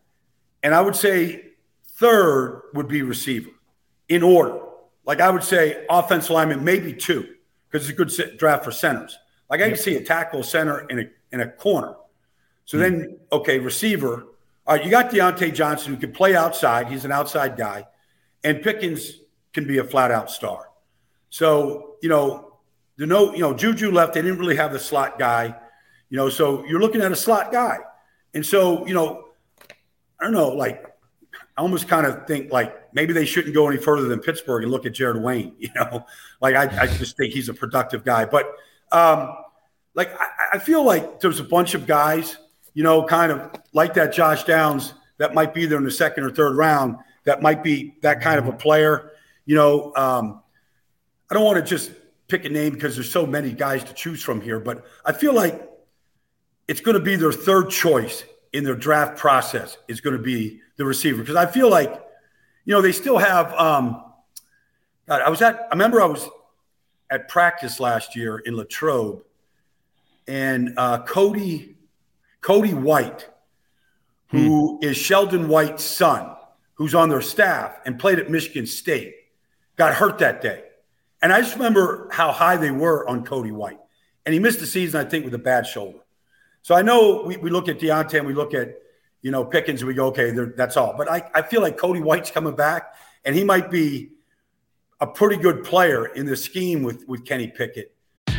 And 0.63 0.75
I 0.75 0.81
would 0.81 0.97
say 0.97 1.53
third 1.97 2.63
would 2.75 2.89
be 2.89 3.03
receiver 3.03 3.51
in 4.09 4.23
order. 4.23 4.59
Like 5.05 5.21
I 5.21 5.31
would 5.31 5.45
say 5.45 5.87
offensive 5.89 6.31
lineman, 6.31 6.65
maybe 6.65 6.93
two, 6.93 7.27
because 7.71 7.89
it's 7.89 7.99
a 7.99 8.21
good 8.27 8.39
draft 8.39 8.65
for 8.65 8.71
centers. 8.71 9.19
Like 9.49 9.61
I 9.61 9.69
can 9.69 9.79
see 9.79 9.97
a 9.97 10.05
tackle, 10.05 10.43
center, 10.43 10.87
and 10.91 11.01
a, 11.01 11.05
and 11.33 11.43
a 11.43 11.49
corner. 11.49 11.95
So 12.65 12.79
mm-hmm. 12.79 12.99
then, 12.99 13.19
okay, 13.33 13.59
receiver. 13.59 14.27
All 14.67 14.77
right, 14.77 14.85
you 14.85 14.91
got 14.91 15.11
Diontae 15.11 15.53
Johnson 15.53 15.95
who 15.95 16.01
can 16.01 16.13
play 16.13 16.37
outside. 16.37 16.89
He's 16.89 17.05
an 17.05 17.13
outside 17.13 17.57
guy. 17.57 17.87
And 18.45 18.63
Pickens 18.63 19.15
can 19.53 19.67
be 19.67 19.79
a 19.79 19.85
flat 19.85 20.11
out 20.11 20.31
star. 20.31 20.69
So, 21.31 21.97
you 22.03 22.09
know, 22.09 22.59
the 22.97 23.07
no, 23.07 23.33
you 23.35 23.41
know, 23.41 23.55
Juju 23.55 23.91
left. 23.91 24.15
They 24.15 24.23
didn't 24.23 24.39
really 24.39 24.57
have 24.57 24.73
the 24.73 24.79
slot 24.79 25.19
guy, 25.19 25.55
you 26.11 26.17
know, 26.17 26.29
so 26.29 26.65
you're 26.67 26.81
looking 26.81 27.01
at 27.01 27.11
a 27.11 27.17
slot 27.17 27.51
guy. 27.51 27.79
And 28.35 28.45
so, 28.45 28.87
you 28.87 28.95
know, 28.95 29.25
I 30.21 30.25
don't 30.25 30.33
know, 30.33 30.51
like, 30.51 30.85
I 31.61 31.63
almost 31.63 31.89
kind 31.89 32.07
of 32.07 32.27
think 32.27 32.51
like 32.51 32.95
maybe 32.95 33.13
they 33.13 33.27
shouldn't 33.27 33.53
go 33.53 33.69
any 33.69 33.77
further 33.77 34.09
than 34.09 34.19
Pittsburgh 34.21 34.63
and 34.63 34.73
look 34.73 34.87
at 34.87 34.93
Jared 34.93 35.23
Wayne, 35.23 35.55
you 35.59 35.69
know, 35.75 36.07
like 36.41 36.55
I, 36.55 36.85
I 36.85 36.87
just 36.87 37.19
think 37.19 37.35
he's 37.35 37.51
a 37.51 37.55
productive 37.55 38.03
guy. 38.03 38.25
But, 38.25 38.51
um, 38.93 39.37
like, 39.93 40.19
I, 40.19 40.55
I 40.55 40.59
feel 40.59 40.83
like 40.83 41.21
there's 41.21 41.39
a 41.39 41.45
bunch 41.45 41.75
of 41.75 41.87
guys, 41.87 42.39
you 42.73 42.83
know, 42.83 43.05
kind 43.05 43.31
of 43.31 43.51
like 43.75 43.93
that 43.93 44.15
Josh 44.15 44.45
Downs 44.45 44.95
that 45.19 45.35
might 45.35 45.53
be 45.53 45.67
there 45.67 45.77
in 45.77 45.85
the 45.85 45.91
second 45.91 46.25
or 46.25 46.31
third 46.31 46.57
round 46.57 46.97
that 47.25 47.43
might 47.43 47.63
be 47.63 47.95
that 48.01 48.23
kind 48.23 48.39
of 48.39 48.47
a 48.47 48.53
player. 48.53 49.13
You 49.45 49.57
know, 49.57 49.93
um, 49.97 50.41
I 51.31 51.35
don't 51.35 51.45
want 51.45 51.59
to 51.59 51.63
just 51.63 51.93
pick 52.29 52.47
a 52.47 52.49
name 52.49 52.73
because 52.73 52.95
there's 52.95 53.13
so 53.13 53.27
many 53.27 53.53
guys 53.53 53.85
to 53.85 53.93
choose 53.93 54.23
from 54.23 54.41
here, 54.41 54.61
but 54.61 54.87
I 55.05 55.13
feel 55.13 55.35
like 55.35 55.69
it's 56.69 56.81
going 56.81 56.97
to 56.97 57.03
be 57.03 57.17
their 57.17 57.33
third 57.33 57.69
choice 57.69 58.25
in 58.53 58.65
their 58.65 58.75
draft 58.75 59.19
process 59.19 59.79
is 59.89 60.01
going 60.01 60.17
to 60.17 60.23
be 60.23 60.61
the 60.77 60.85
receiver 60.85 61.21
because 61.21 61.37
I 61.37 61.47
feel 61.47 61.71
like, 61.71 61.91
you 62.65 62.75
know, 62.75 62.83
they 62.83 62.93
still 62.93 63.19
have. 63.19 63.53
Um, 63.55 64.05
God, 65.07 65.23
I 65.23 65.31
was 65.31 65.43
at. 65.43 65.57
I 65.57 65.69
remember 65.71 66.01
I 66.01 66.07
was 66.07 66.29
at 67.11 67.29
practice 67.29 67.81
last 67.81 68.15
year 68.17 68.39
in 68.39 68.57
Latrobe, 68.57 69.23
and 70.27 70.75
uh, 70.77 71.03
Cody 71.03 71.77
Cody 72.41 72.75
White, 72.75 73.29
who 74.29 74.79
hmm. 74.79 74.85
is 74.85 74.97
Sheldon 74.97 75.49
White's 75.49 75.85
son, 75.85 76.35
who's 76.75 76.95
on 76.95 77.09
their 77.09 77.21
staff 77.21 77.77
and 77.85 77.99
played 77.99 78.19
at 78.19 78.31
Michigan 78.31 78.67
State, 78.67 79.15
got 79.77 79.95
hurt 79.95 80.19
that 80.19 80.41
day. 80.41 80.65
And 81.23 81.33
I 81.33 81.41
just 81.41 81.55
remember 81.55 82.09
how 82.11 82.33
high 82.33 82.57
they 82.57 82.71
were 82.71 83.07
on 83.09 83.25
Cody 83.25 83.53
White. 83.53 83.79
And 84.25 84.33
he 84.33 84.41
missed 84.41 84.61
the 84.61 84.67
season, 84.67 85.05
I 85.05 85.09
think, 85.09 85.25
with 85.25 85.35
a 85.35 85.39
bad 85.39 85.67
shoulder. 85.67 85.99
So 86.63 86.75
I 86.75 86.83
know 86.83 87.23
we, 87.27 87.37
we 87.37 87.51
look 87.51 87.69
at 87.69 87.79
Diontae 87.79 88.19
and 88.19 88.27
we 88.27 88.35
look 88.35 88.55
at, 88.55 88.75
you 89.23 89.31
know, 89.31 89.45
Pickens 89.45 89.81
and 89.81 89.89
we 89.89 89.95
go, 89.95 90.07
okay, 90.07 90.31
that's 90.57 90.77
all. 90.77 90.95
But 90.97 91.11
I, 91.11 91.29
I 91.35 91.43
feel 91.43 91.61
like 91.61 91.77
Cody 91.77 92.01
White's 92.01 92.31
coming 92.31 92.55
back 92.55 92.95
and 93.25 93.35
he 93.35 93.45
might 93.45 93.71
be 93.71 94.11
a 95.01 95.07
pretty 95.07 95.37
good 95.37 95.65
player 95.65 96.07
in 96.07 96.27
the 96.27 96.37
scheme 96.37 96.83
with, 96.83 97.07
with 97.09 97.25
Kenny 97.25 97.49
Pickett. 97.49 97.95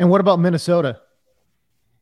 And 0.00 0.08
what 0.08 0.22
about 0.22 0.40
Minnesota? 0.40 0.98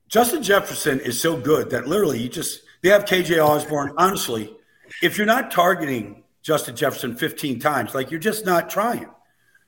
Justin 0.09 0.41
Jefferson 0.41 1.01
is 1.01 1.21
so 1.21 1.37
good 1.37 1.69
that 1.71 1.89
literally 1.89 2.23
you 2.23 2.29
just 2.29 2.63
they 2.81 2.91
have 2.91 3.05
KJ 3.05 3.45
Osborn. 3.45 3.93
Honestly, 3.99 4.57
if 5.03 5.19
you're 5.19 5.27
not 5.27 5.51
targeting 5.51 6.23
Justin 6.41 6.77
Jefferson 6.77 7.17
15 7.17 7.59
times, 7.59 7.97
like 7.97 8.13
you're 8.13 8.21
just 8.21 8.47
not 8.47 8.71
trying. 8.71 9.09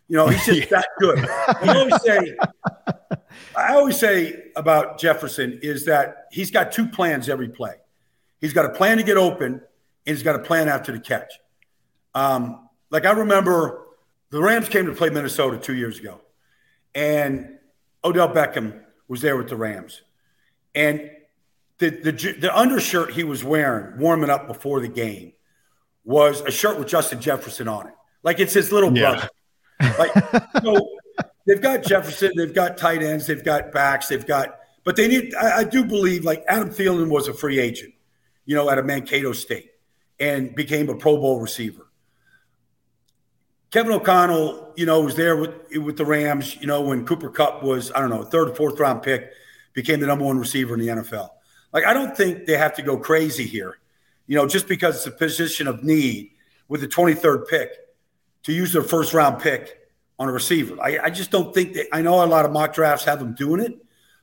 You 0.07 0.17
know, 0.17 0.29
he's 0.29 0.47
just 0.47 0.71
that 0.71 0.87
good. 1.01 1.19
I 1.29 1.77
always 1.77 2.03
say, 2.03 2.37
I 3.57 3.75
always 3.75 3.99
say 3.99 4.45
about 4.55 4.99
Jefferson 4.99 5.59
is 5.61 5.87
that 5.87 6.27
he's 6.31 6.53
got 6.53 6.71
two 6.71 6.87
plans 6.87 7.29
every 7.29 7.49
play. 7.49 7.75
He's 8.41 8.53
got 8.53 8.65
a 8.65 8.71
plan 8.71 8.97
to 8.99 9.03
get 9.03 9.17
open, 9.17 9.55
and 9.55 9.61
he's 10.17 10.23
got 10.23 10.37
a 10.37 10.41
plan 10.41 10.69
after 10.69 10.93
the 10.93 11.01
catch. 11.01 11.33
Um, 12.15 12.69
like 12.91 13.05
I 13.07 13.11
remember, 13.11 13.87
the 14.31 14.41
Rams 14.41 14.69
came 14.69 14.87
to 14.87 14.93
play 14.93 15.11
Minnesota 15.11 15.59
two 15.59 15.75
years 15.75 15.99
ago, 15.99 16.21
and 16.95 17.57
Odell 18.04 18.28
Beckham 18.28 18.80
was 19.09 19.21
there 19.21 19.37
with 19.37 19.49
the 19.49 19.57
Rams, 19.57 20.02
and 20.75 21.11
the 21.78 21.90
the 21.90 22.12
the 22.38 22.57
undershirt 22.57 23.12
he 23.12 23.25
was 23.25 23.42
wearing, 23.42 23.99
warming 23.99 24.30
up 24.30 24.47
before 24.47 24.80
the 24.80 24.88
game, 24.88 25.33
was 26.04 26.40
a 26.42 26.50
shirt 26.50 26.78
with 26.78 26.88
Justin 26.88 27.21
Jefferson 27.21 27.69
on 27.69 27.88
it. 27.88 27.95
Like 28.23 28.38
it's 28.40 28.54
his 28.54 28.73
little 28.73 28.90
brother. 28.90 29.28
Like 29.99 30.12
so, 30.62 30.88
they've 31.47 31.61
got 31.61 31.83
Jefferson, 31.83 32.33
they've 32.37 32.54
got 32.54 32.76
tight 32.76 33.02
ends, 33.02 33.26
they've 33.26 33.45
got 33.45 33.73
backs, 33.73 34.09
they've 34.09 34.26
got, 34.26 34.59
but 34.85 34.97
they 34.97 35.09
need. 35.09 35.35
I, 35.35 35.59
I 35.59 35.64
do 35.64 35.85
believe 35.85 36.25
like 36.25 36.45
Adam 36.47 36.71
Thielen 36.71 37.11
was 37.11 37.28
a 37.28 37.35
free 37.35 37.59
agent, 37.59 37.95
you 38.45 38.54
know, 38.54 38.71
at 38.71 38.78
a 38.78 38.83
Mankato 38.83 39.33
State, 39.33 39.71
and 40.19 40.54
became 40.54 40.88
a 40.88 40.97
Pro 40.97 41.16
Bowl 41.16 41.40
receiver. 41.40 41.90
Kevin 43.71 43.93
O'Connell, 43.93 44.73
you 44.77 44.85
know, 44.85 45.00
was 45.00 45.15
there 45.15 45.37
with 45.37 45.55
with 45.77 45.97
the 45.97 46.05
Rams, 46.05 46.57
you 46.61 46.67
know, 46.67 46.81
when 46.81 47.07
Cooper 47.07 47.31
Kupp 47.31 47.62
was, 47.62 47.93
I 47.93 48.00
don't 48.00 48.11
know, 48.11 48.25
third 48.25 48.50
or 48.50 48.55
fourth 48.55 48.81
round 48.81 49.03
pick, 49.03 49.33
became 49.73 50.00
the 50.00 50.07
number 50.07 50.25
one 50.25 50.39
receiver 50.39 50.75
in 50.75 50.81
the 50.81 50.89
NFL. 50.89 51.31
Like, 51.73 51.85
I 51.85 51.93
don't 51.93 52.17
think 52.17 52.47
they 52.47 52.57
have 52.57 52.75
to 52.75 52.83
go 52.83 52.97
crazy 52.97 53.47
here, 53.47 53.79
you 54.27 54.37
know, 54.37 54.47
just 54.47 54.67
because 54.67 54.97
it's 54.97 55.07
a 55.07 55.12
position 55.12 55.69
of 55.69 55.85
need 55.85 56.33
with 56.69 56.81
the 56.81 56.89
23rd 56.89 57.47
pick 57.49 57.71
to 58.43 58.53
use 58.53 58.73
their 58.73 58.83
first 58.83 59.15
round 59.15 59.41
pick 59.41 59.79
on 60.19 60.29
a 60.29 60.33
receiver. 60.33 60.77
I, 60.83 60.99
I 61.05 61.11
just 61.11 61.31
don't 61.31 61.55
think 61.55 61.75
that 61.75 61.87
I 61.93 62.03
know 62.03 62.25
a 62.25 62.27
lot 62.27 62.45
of 62.45 62.50
mock 62.50 62.75
drafts 62.75 63.05
have 63.05 63.21
them 63.21 63.35
doing 63.35 63.61
it, 63.61 63.79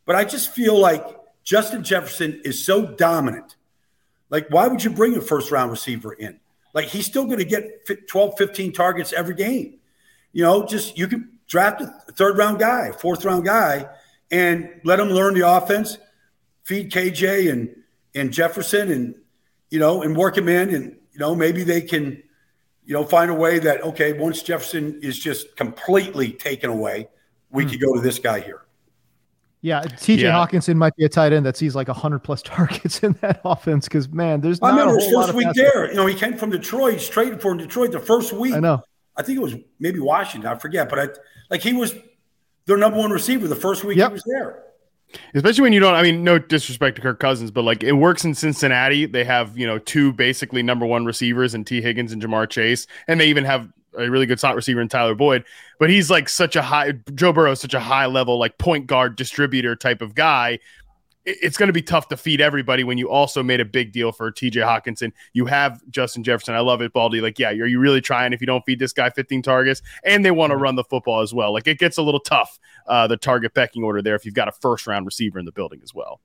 but 0.05 0.15
I 0.15 0.25
just 0.25 0.51
feel 0.51 0.77
like 0.77 1.05
Justin 1.43 1.83
Jefferson 1.83 2.41
is 2.43 2.65
so 2.65 2.85
dominant. 2.85 3.55
Like, 4.29 4.49
why 4.49 4.67
would 4.67 4.83
you 4.83 4.89
bring 4.89 5.15
a 5.15 5.21
first 5.21 5.51
round 5.51 5.71
receiver 5.71 6.11
in? 6.11 6.41
Like 6.73 6.85
he's 6.85 7.05
still 7.05 7.25
going 7.25 7.39
to 7.39 7.45
get 7.45 7.87
12, 8.07 8.37
15 8.37 8.73
targets 8.73 9.13
every 9.13 9.35
game. 9.35 9.79
You 10.33 10.43
know, 10.43 10.65
just 10.65 10.97
you 10.97 11.07
can 11.07 11.37
draft 11.47 11.81
a 11.81 11.87
third 12.13 12.37
round 12.37 12.59
guy, 12.59 12.91
fourth 12.91 13.25
round 13.25 13.45
guy, 13.45 13.87
and 14.29 14.69
let 14.83 14.99
him 14.99 15.09
learn 15.09 15.33
the 15.33 15.49
offense, 15.49 15.97
feed 16.63 16.91
KJ 16.91 17.51
and 17.51 17.75
and 18.13 18.31
Jefferson, 18.31 18.91
and 18.91 19.15
you 19.69 19.79
know, 19.79 20.03
and 20.03 20.15
work 20.15 20.37
him 20.37 20.49
in, 20.49 20.73
and 20.73 20.97
you 21.11 21.19
know, 21.19 21.35
maybe 21.35 21.63
they 21.63 21.81
can, 21.81 22.21
you 22.85 22.93
know, 22.93 23.03
find 23.03 23.31
a 23.31 23.33
way 23.33 23.59
that 23.59 23.81
okay, 23.83 24.13
once 24.13 24.43
Jefferson 24.43 24.99
is 25.01 25.17
just 25.17 25.55
completely 25.55 26.31
taken 26.31 26.69
away, 26.69 27.07
we 27.49 27.65
mm. 27.65 27.71
could 27.71 27.81
go 27.81 27.95
to 27.95 28.01
this 28.01 28.19
guy 28.19 28.39
here. 28.39 28.66
Yeah, 29.67 29.81
TJ 29.81 30.19
yeah. 30.19 30.31
Hockenson 30.31 30.77
might 30.77 30.95
be 30.95 31.03
a 31.03 31.09
tight 31.09 31.33
end 31.33 31.45
that 31.45 31.57
sees 31.57 31.75
like 31.75 31.89
hundred 31.89 32.19
plus 32.19 32.41
targets 32.43 33.03
in 33.03 33.13
that 33.21 33.41
offense 33.43 33.85
because 33.85 34.07
man, 34.07 34.39
there's. 34.39 34.59
I 34.61 34.69
remember 34.69 34.95
his 34.95 35.11
first 35.11 35.33
week 35.33 35.47
there. 35.53 35.89
You 35.89 35.95
know, 35.95 36.05
he 36.05 36.15
came 36.15 36.37
from 36.37 36.51
Detroit. 36.51 36.93
He's 36.93 37.09
traded 37.09 37.41
for 37.41 37.53
Detroit 37.53 37.91
the 37.91 37.99
first 37.99 38.31
week. 38.31 38.53
I 38.53 38.61
know. 38.61 38.81
I 39.17 39.23
think 39.23 39.37
it 39.37 39.41
was 39.41 39.55
maybe 39.77 39.99
Washington. 39.99 40.49
I 40.49 40.55
forget, 40.55 40.87
but 40.87 40.99
I 40.99 41.07
like 41.49 41.61
he 41.61 41.73
was 41.73 41.93
their 42.65 42.77
number 42.77 42.97
one 42.97 43.11
receiver 43.11 43.47
the 43.49 43.55
first 43.55 43.83
week 43.83 43.97
yep. 43.97 44.11
he 44.11 44.13
was 44.13 44.23
there. 44.23 44.63
Especially 45.33 45.63
when 45.63 45.73
you 45.73 45.79
don't, 45.79 45.95
I 45.95 46.03
mean, 46.03 46.23
no 46.23 46.37
disrespect 46.37 46.97
to 46.97 47.01
Kirk 47.01 47.19
Cousins, 47.19 47.51
but 47.51 47.63
like 47.63 47.83
it 47.83 47.93
works 47.93 48.25
in 48.25 48.35
Cincinnati. 48.35 49.05
They 49.05 49.23
have, 49.23 49.57
you 49.57 49.65
know, 49.65 49.79
two 49.79 50.13
basically 50.13 50.63
number 50.63 50.85
one 50.85 51.05
receivers 51.05 51.53
in 51.53 51.63
Tee 51.65 51.81
Higgins 51.81 52.11
and 52.11 52.21
Ja'Marr 52.21 52.49
Chase. 52.49 52.87
And 53.07 53.19
they 53.19 53.27
even 53.27 53.45
have 53.45 53.69
a 53.97 54.09
really 54.09 54.25
good 54.25 54.39
slot 54.39 54.55
receiver 54.55 54.81
in 54.81 54.89
Tyler 54.89 55.15
Boyd. 55.15 55.43
But 55.79 55.89
he's 55.89 56.09
like 56.09 56.29
such 56.29 56.55
a 56.55 56.61
high, 56.61 56.93
Joe 57.13 57.33
Burrow 57.33 57.51
is 57.51 57.59
such 57.59 57.73
a 57.73 57.79
high 57.79 58.07
level, 58.07 58.39
like 58.39 58.57
point 58.57 58.87
guard 58.87 59.15
distributor 59.15 59.75
type 59.75 60.01
of 60.01 60.15
guy 60.15 60.59
it's 61.27 61.57
going 61.57 61.67
to 61.67 61.73
be 61.73 61.81
tough 61.81 62.07
to 62.07 62.15
feed 62.15 62.39
everybody 62.39 62.85
when 62.85 62.97
you 62.97 63.09
also 63.09 63.43
made 63.43 63.59
a 63.59 63.65
big 63.65 63.91
deal 63.91 64.13
for 64.13 64.31
TJ 64.31 64.63
Hockenson. 64.63 65.11
You 65.33 65.45
have 65.45 65.81
Justin 65.89 66.23
Jefferson. 66.23 66.55
I 66.55 66.61
love 66.61 66.81
it, 66.81 66.93
Baldy. 66.93 67.19
Like, 67.19 67.37
yeah, 67.37 67.49
are 67.49 67.65
you 67.65 67.79
really 67.79 67.99
trying 67.99 68.31
if 68.31 68.39
you 68.39 68.47
don't 68.47 68.63
feed 68.65 68.79
this 68.79 68.93
guy 68.93 69.09
15 69.09 69.41
targets? 69.41 69.81
And 70.05 70.23
they 70.23 70.31
want 70.31 70.51
to 70.51 70.57
run 70.57 70.75
the 70.75 70.85
football 70.85 71.19
as 71.19 71.33
well. 71.33 71.51
Like, 71.51 71.67
it 71.67 71.79
gets 71.79 71.97
a 71.97 72.01
little 72.01 72.21
tough, 72.21 72.57
uh, 72.87 73.07
the 73.07 73.17
target 73.17 73.53
pecking 73.53 73.83
order 73.83 74.01
there 74.01 74.15
if 74.15 74.23
you've 74.23 74.35
got 74.35 74.47
a 74.47 74.53
first 74.53 74.87
round 74.87 75.05
receiver 75.05 75.37
in 75.37 75.43
the 75.43 75.51
building 75.51 75.81
as 75.83 75.93
well. 75.93 76.21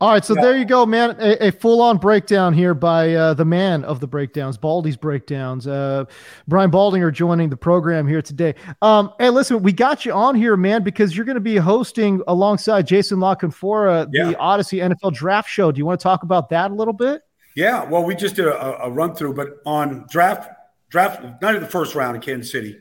All 0.00 0.10
right, 0.10 0.24
so 0.24 0.34
yeah. 0.34 0.40
there 0.40 0.56
you 0.56 0.64
go, 0.64 0.86
man. 0.86 1.14
A, 1.18 1.48
a 1.48 1.52
full-on 1.52 1.98
breakdown 1.98 2.54
here 2.54 2.72
by 2.72 3.12
uh, 3.12 3.34
the 3.34 3.44
man 3.44 3.84
of 3.84 4.00
the 4.00 4.06
breakdowns, 4.06 4.56
Baldy's 4.56 4.96
breakdowns. 4.96 5.66
Uh, 5.66 6.06
Brian 6.48 6.70
Baldinger 6.70 7.12
joining 7.12 7.50
the 7.50 7.56
program 7.56 8.08
here 8.08 8.22
today. 8.22 8.54
Um, 8.80 9.12
hey, 9.18 9.28
listen, 9.28 9.62
we 9.62 9.72
got 9.72 10.06
you 10.06 10.12
on 10.14 10.36
here, 10.36 10.56
man, 10.56 10.82
because 10.82 11.14
you're 11.14 11.26
going 11.26 11.34
to 11.34 11.40
be 11.40 11.56
hosting 11.56 12.22
alongside 12.28 12.86
Jason 12.86 13.20
La 13.20 13.34
Canfora 13.34 14.08
yeah. 14.10 14.28
the 14.28 14.34
Audacy 14.36 14.82
NFL 14.82 15.12
Draft 15.12 15.50
Show. 15.50 15.70
Do 15.70 15.76
you 15.76 15.84
want 15.84 16.00
to 16.00 16.02
talk 16.02 16.22
about 16.22 16.48
that 16.48 16.70
a 16.70 16.74
little 16.74 16.94
bit? 16.94 17.20
Yeah, 17.54 17.84
well, 17.84 18.02
we 18.02 18.14
just 18.14 18.36
did 18.36 18.46
a, 18.46 18.84
a 18.84 18.90
run 18.90 19.14
through, 19.14 19.34
but 19.34 19.58
on 19.66 20.06
draft 20.08 20.48
draft 20.88 21.42
night 21.42 21.56
of 21.56 21.60
the 21.60 21.68
first 21.68 21.94
round 21.94 22.16
in 22.16 22.22
Kansas 22.22 22.50
City, 22.50 22.78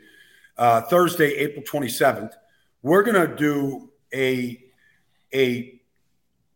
uh, 0.58 0.84
Thursday, 0.84 1.34
April 1.34 1.66
27th, 1.66 2.32
we're 2.82 3.04
going 3.04 3.30
to 3.30 3.36
do 3.36 3.90
a 4.14 4.64
a 5.34 5.79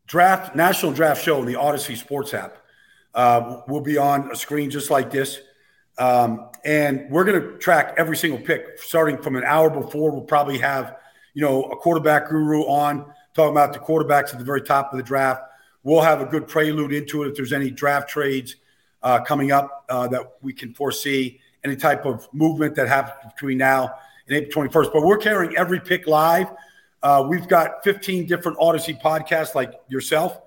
draft 0.07 0.55
national 0.55 0.91
draft 0.91 1.23
show 1.23 1.39
in 1.39 1.45
the 1.45 1.53
Audacy 1.53 1.97
Sports 1.97 2.33
app. 2.33 2.57
Uh, 3.13 3.61
will 3.67 3.81
be 3.81 3.97
on 3.97 4.31
a 4.31 4.35
screen 4.35 4.71
just 4.71 4.89
like 4.89 5.11
this. 5.11 5.39
Um, 5.99 6.49
and 6.65 7.09
we're 7.11 7.23
going 7.23 7.39
to 7.39 7.57
track 7.57 7.93
every 7.97 8.17
single 8.17 8.39
pick 8.39 8.79
starting 8.79 9.17
from 9.17 9.35
an 9.35 9.43
hour 9.43 9.69
before. 9.69 10.11
We'll 10.11 10.21
probably 10.21 10.57
have, 10.57 10.97
you 11.35 11.41
know, 11.41 11.63
a 11.65 11.75
quarterback 11.75 12.29
guru 12.29 12.61
on 12.61 13.05
talking 13.35 13.51
about 13.51 13.73
the 13.73 13.79
quarterbacks 13.79 14.33
at 14.33 14.39
the 14.39 14.45
very 14.45 14.61
top 14.61 14.91
of 14.91 14.97
the 14.97 15.03
draft. 15.03 15.43
We'll 15.83 16.01
have 16.01 16.21
a 16.21 16.25
good 16.25 16.47
prelude 16.47 16.93
into 16.93 17.23
it 17.23 17.29
if 17.29 17.35
there's 17.35 17.53
any 17.53 17.69
draft 17.69 18.09
trades 18.09 18.55
uh, 19.03 19.19
coming 19.19 19.51
up 19.51 19.85
uh, 19.89 20.07
that 20.07 20.33
we 20.41 20.53
can 20.53 20.73
foresee, 20.73 21.39
any 21.63 21.75
type 21.75 22.05
of 22.05 22.27
movement 22.33 22.75
that 22.75 22.87
happens 22.87 23.31
between 23.33 23.57
now 23.57 23.93
and 24.27 24.37
April 24.37 24.67
21st. 24.67 24.93
But 24.93 25.03
we're 25.03 25.17
carrying 25.17 25.55
every 25.57 25.79
pick 25.79 26.07
live. 26.07 26.47
Uh, 27.03 27.21
we've 27.27 27.49
got 27.49 27.83
15 27.83 28.25
different 28.27 28.57
Audacy 28.59 28.99
podcasts 28.99 29.55
like 29.55 29.73
yourself 29.89 30.39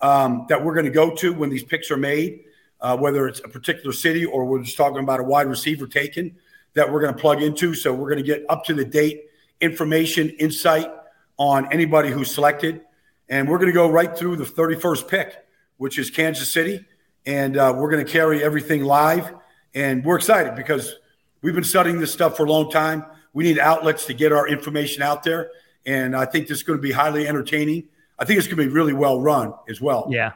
um, 0.00 0.46
that 0.48 0.64
we're 0.64 0.72
going 0.72 0.86
to 0.86 0.92
go 0.92 1.12
to 1.16 1.34
when 1.34 1.50
these 1.50 1.64
picks 1.64 1.90
are 1.90 1.96
made, 1.96 2.44
uh, 2.80 2.96
whether 2.96 3.26
it's 3.26 3.40
a 3.40 3.48
particular 3.48 3.92
city 3.92 4.24
or 4.24 4.44
we're 4.44 4.62
just 4.62 4.76
talking 4.76 5.02
about 5.02 5.18
a 5.18 5.24
wide 5.24 5.48
receiver 5.48 5.88
taken 5.88 6.36
that 6.74 6.90
we're 6.90 7.00
going 7.00 7.12
to 7.12 7.20
plug 7.20 7.42
into. 7.42 7.74
So 7.74 7.92
we're 7.92 8.08
going 8.08 8.22
to 8.22 8.26
get 8.26 8.44
up 8.48 8.64
to 8.66 8.74
the 8.74 8.84
date 8.84 9.24
information, 9.60 10.30
insight 10.38 10.88
on 11.36 11.72
anybody 11.72 12.10
who's 12.10 12.32
selected. 12.32 12.82
And 13.28 13.48
we're 13.48 13.58
going 13.58 13.70
to 13.70 13.74
go 13.74 13.90
right 13.90 14.16
through 14.16 14.36
the 14.36 14.44
31st 14.44 15.08
pick, 15.08 15.34
which 15.78 15.98
is 15.98 16.10
Kansas 16.10 16.52
City. 16.52 16.84
And 17.26 17.56
uh, 17.56 17.74
we're 17.76 17.90
going 17.90 18.04
to 18.04 18.10
carry 18.10 18.40
everything 18.44 18.84
live. 18.84 19.34
And 19.74 20.04
we're 20.04 20.16
excited 20.16 20.54
because 20.54 20.94
we've 21.42 21.54
been 21.54 21.64
studying 21.64 21.98
this 21.98 22.12
stuff 22.12 22.36
for 22.36 22.44
a 22.44 22.50
long 22.50 22.70
time. 22.70 23.04
We 23.32 23.42
need 23.42 23.58
outlets 23.58 24.04
to 24.06 24.14
get 24.14 24.30
our 24.30 24.46
information 24.46 25.02
out 25.02 25.24
there 25.24 25.50
and 25.86 26.16
I 26.16 26.24
think 26.24 26.48
this 26.48 26.58
is 26.58 26.62
going 26.62 26.78
to 26.78 26.82
be 26.82 26.92
highly 26.92 27.26
entertaining. 27.26 27.88
I 28.18 28.24
think 28.24 28.38
it's 28.38 28.46
going 28.46 28.58
to 28.58 28.64
be 28.64 28.72
really 28.72 28.92
well 28.92 29.20
run 29.20 29.52
as 29.68 29.80
well. 29.80 30.06
Yeah. 30.10 30.32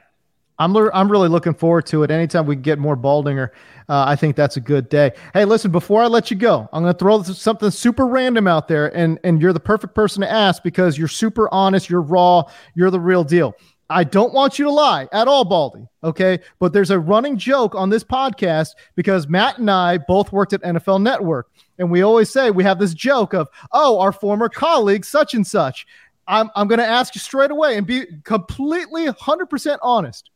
I'm, 0.59 0.75
le- 0.75 0.91
I'm 0.93 1.11
really 1.11 1.29
looking 1.29 1.55
forward 1.55 1.87
to 1.87 2.03
it. 2.03 2.11
Anytime 2.11 2.47
we 2.47 2.57
get 2.57 2.81
more 2.81 2.97
Baldinger, 2.97 3.51
uh, 3.89 4.05
I 4.09 4.17
think 4.17 4.35
that's 4.35 4.57
a 4.57 4.61
good 4.61 4.89
day. 4.89 5.13
Hey, 5.33 5.45
listen, 5.45 5.71
before 5.71 6.03
I 6.03 6.07
let 6.07 6.31
you 6.31 6.37
go, 6.37 6.69
I'm 6.73 6.83
going 6.83 6.93
to 6.93 6.99
throw 6.99 7.23
something 7.23 7.71
super 7.71 8.07
random 8.07 8.49
out 8.49 8.67
there, 8.67 8.95
and, 8.97 9.21
and 9.23 9.41
you're 9.41 9.53
the 9.53 9.61
perfect 9.61 9.95
person 9.95 10.23
to 10.23 10.31
ask 10.31 10.63
because 10.65 10.99
you're 10.99 11.07
super 11.07 11.49
honest, 11.55 11.89
you're 11.89 12.03
raw, 12.03 12.43
you're 12.75 12.91
the 12.91 12.99
real 12.99 13.23
deal. 13.23 13.55
I 13.91 14.05
don't 14.05 14.35
want 14.35 14.59
you 14.59 14.67
to 14.67 14.71
lie 14.71 15.09
at 15.13 15.29
all, 15.29 15.45
Baldy. 15.45 15.87
Okay. 16.05 16.41
But 16.59 16.73
there's 16.73 16.91
a 16.91 16.99
running 16.99 17.39
joke 17.39 17.75
on 17.75 17.89
this 17.89 18.05
podcast 18.05 18.71
because 18.95 19.29
Matt 19.29 19.59
and 19.59 19.71
I 19.71 19.99
both 19.99 20.31
worked 20.31 20.53
at 20.53 20.63
NFL 20.63 21.03
Network. 21.03 21.49
And 21.79 21.91
we 21.91 22.03
always 22.03 22.31
say 22.31 22.51
we 22.51 22.65
have 22.65 22.79
this 22.79 22.93
joke 22.93 23.35
of, 23.35 23.49
oh, 23.73 23.99
our 23.99 24.13
former 24.13 24.49
colleague, 24.49 25.05
such 25.05 25.35
and 25.35 25.47
such. 25.47 25.87
I'm, 26.27 26.51
I'm 26.55 26.69
going 26.69 26.81
to 26.81 26.87
ask 26.87 27.15
you 27.15 27.21
straight 27.21 27.51
away 27.51 27.79
and 27.79 27.87
be 27.87 28.05
completely 28.25 29.07
100% 29.07 29.79
honest. 29.81 30.31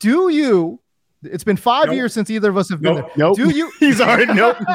Do 0.00 0.28
you, 0.28 0.80
it's 1.22 1.44
been 1.44 1.56
five 1.56 1.86
nope. 1.86 1.94
years 1.94 2.12
since 2.12 2.28
either 2.28 2.50
of 2.50 2.56
us 2.56 2.68
have 2.70 2.82
nope. 2.82 2.96
been 2.96 3.04
there. 3.04 3.12
Nope. 3.16 3.36
Do 3.36 3.50
you, 3.50 3.70
he's 3.80 4.00
already, 4.00 4.32
nope. 4.34 4.56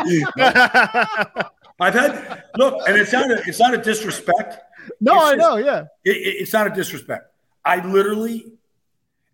I've 1.81 1.95
had, 1.95 2.43
look, 2.57 2.87
and 2.87 2.95
it's 2.95 3.11
not 3.11 3.29
a, 3.29 3.41
it's 3.45 3.59
not 3.59 3.73
a 3.73 3.77
disrespect. 3.77 4.59
No, 5.01 5.15
it's 5.15 5.23
I 5.23 5.35
just, 5.35 5.37
know. 5.39 5.57
Yeah. 5.57 5.81
It, 6.05 6.15
it, 6.15 6.35
it's 6.41 6.53
not 6.53 6.67
a 6.67 6.69
disrespect. 6.69 7.30
I 7.63 7.86
literally, 7.86 8.54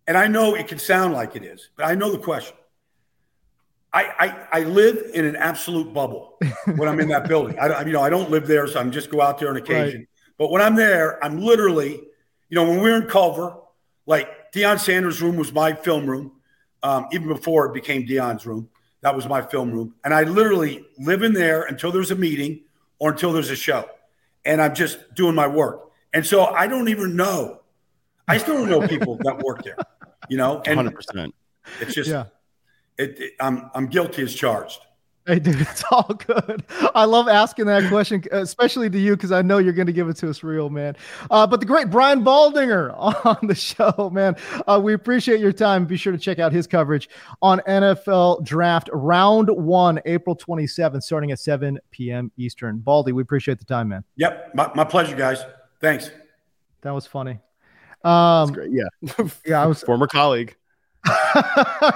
and 0.06 0.18
I 0.18 0.28
know 0.28 0.56
it 0.56 0.68
can 0.68 0.80
sound 0.80 1.13
like 1.13 1.36
it 1.36 1.44
is, 1.44 1.70
but 1.76 1.86
I 1.86 1.96
know 1.96 2.12
the 2.12 2.18
question. 2.18 2.56
I, 3.94 4.04
I, 4.20 4.60
I 4.60 4.63
live 4.63 5.12
in 5.13 5.26
an 5.26 5.36
absolute 5.36 5.94
bubble 5.94 6.38
when 6.76 6.90
I'm 6.90 7.00
in 7.00 7.08
that 7.10 7.28
building. 7.28 7.58
I, 7.58 7.84
you 7.84 7.94
know, 7.94 8.02
I 8.02 8.10
don't 8.10 8.30
live 8.30 8.46
there, 8.46 8.68
so 8.68 8.80
I'm 8.80 8.92
just 8.92 9.10
go 9.10 9.22
out 9.22 9.40
there 9.40 9.50
on 9.50 9.58
occasion. 9.58 10.02
Right. 10.02 10.08
But 10.38 10.52
when 10.52 10.62
I'm 10.62 10.76
there, 10.76 11.24
I'm 11.24 11.40
literally, 11.40 11.94
you 12.50 12.56
know, 12.56 12.63
when 12.63 12.82
we 12.82 12.90
were 12.90 12.98
in 12.98 13.08
Culver, 13.08 13.56
like 14.06 14.52
Deion 14.54 14.80
Sanders' 14.80 15.22
room 15.22 15.36
was 15.36 15.52
my 15.52 15.74
film 15.74 16.06
room. 16.06 16.34
Um, 16.84 17.08
even 17.12 17.28
before 17.28 17.66
it 17.66 17.74
became 17.74 18.06
Deion's 18.06 18.46
room, 18.46 18.70
that 19.02 19.16
was 19.16 19.28
my 19.28 19.42
film 19.42 19.72
room. 19.72 19.96
And 20.04 20.13
I 20.13 20.24
literally 20.24 20.86
live 21.00 21.24
in 21.24 21.34
there 21.34 21.63
until 21.63 21.92
there's 21.92 22.12
a 22.12 22.16
meeting 22.16 22.62
or 23.00 23.12
until 23.12 23.34
there's 23.34 23.50
a 23.50 23.56
show. 23.56 23.90
And 24.46 24.62
I'm 24.62 24.76
just 24.76 25.13
doing 25.16 25.34
my 25.34 25.48
work. 25.48 25.92
And 26.13 26.26
so 26.26 26.46
I 26.46 26.68
don't 26.68 26.88
even 26.88 27.16
know 27.16 27.62
I 28.28 28.38
still 28.38 28.66
don't 28.66 28.70
know 28.70 28.88
people 28.88 29.18
that 29.24 29.40
work 29.40 29.63
there, 29.63 29.78
you 30.30 30.38
know, 30.38 30.62
and 30.66 30.80
100%. 30.80 31.32
It's 31.82 31.94
just, 31.94 32.10
yeah. 32.10 32.26
it, 32.98 33.20
it, 33.20 33.34
I'm, 33.40 33.70
I'm 33.74 33.88
guilty 33.88 34.24
as 34.24 34.34
charged. 34.34 34.80
Hey, 35.28 35.40
dude, 35.40 35.60
it's 35.60 35.84
all 35.92 36.13
good. 36.26 36.63
I 36.96 37.04
love 37.04 37.28
asking 37.28 37.66
that 37.66 37.90
question, 37.90 38.24
especially 38.32 38.90
to 38.90 38.98
you, 38.98 39.18
because 39.18 39.34
I 39.34 39.42
know 39.42 39.58
you're 39.58 39.74
going 39.74 39.88
to 39.88 39.94
give 39.94 40.08
it 40.08 40.16
to 40.18 40.30
us 40.30 40.42
real, 40.42 40.70
man. 40.70 40.96
Uh, 41.30 41.46
but 41.46 41.60
the 41.60 41.66
great 41.66 41.90
Brian 41.90 42.24
Baldinger 42.24 42.96
on 43.26 43.46
the 43.46 43.54
show, 43.54 44.10
man. 44.13 44.38
Uh, 44.66 44.80
we 44.82 44.94
appreciate 44.94 45.42
your 45.42 45.52
time. 45.52 45.86
Be 45.86 45.98
sure 45.98 46.13
to 46.13 46.18
check 46.18 46.40
out 46.40 46.54
his 46.54 46.66
coverage 46.66 47.10
on 47.42 47.60
NFL 47.68 48.46
Draft 48.46 48.90
Round 48.94 49.50
One, 49.50 50.00
April 50.06 50.34
27th, 50.34 51.04
starting 51.04 51.32
at 51.32 51.40
7 51.40 51.78
p.m. 51.92 52.32
Eastern. 52.38 52.78
Baldy, 52.80 53.12
we 53.12 53.22
appreciate 53.22 53.60
the 53.60 53.66
time, 53.66 53.90
man. 53.90 54.06
Yep, 54.16 54.56
my, 54.56 54.72
my 54.76 54.86
pleasure, 54.86 55.16
guys. 55.18 55.44
Thanks. 55.82 56.10
That 56.84 56.92
was 56.92 57.06
funny. 57.06 57.40
Um. 58.08 58.56
Yeah. 58.70 58.88
yeah. 59.46 59.62
I 59.62 59.65
was 59.65 59.84
former 59.84 60.08
colleague. 60.08 60.56
uh, 61.08 61.91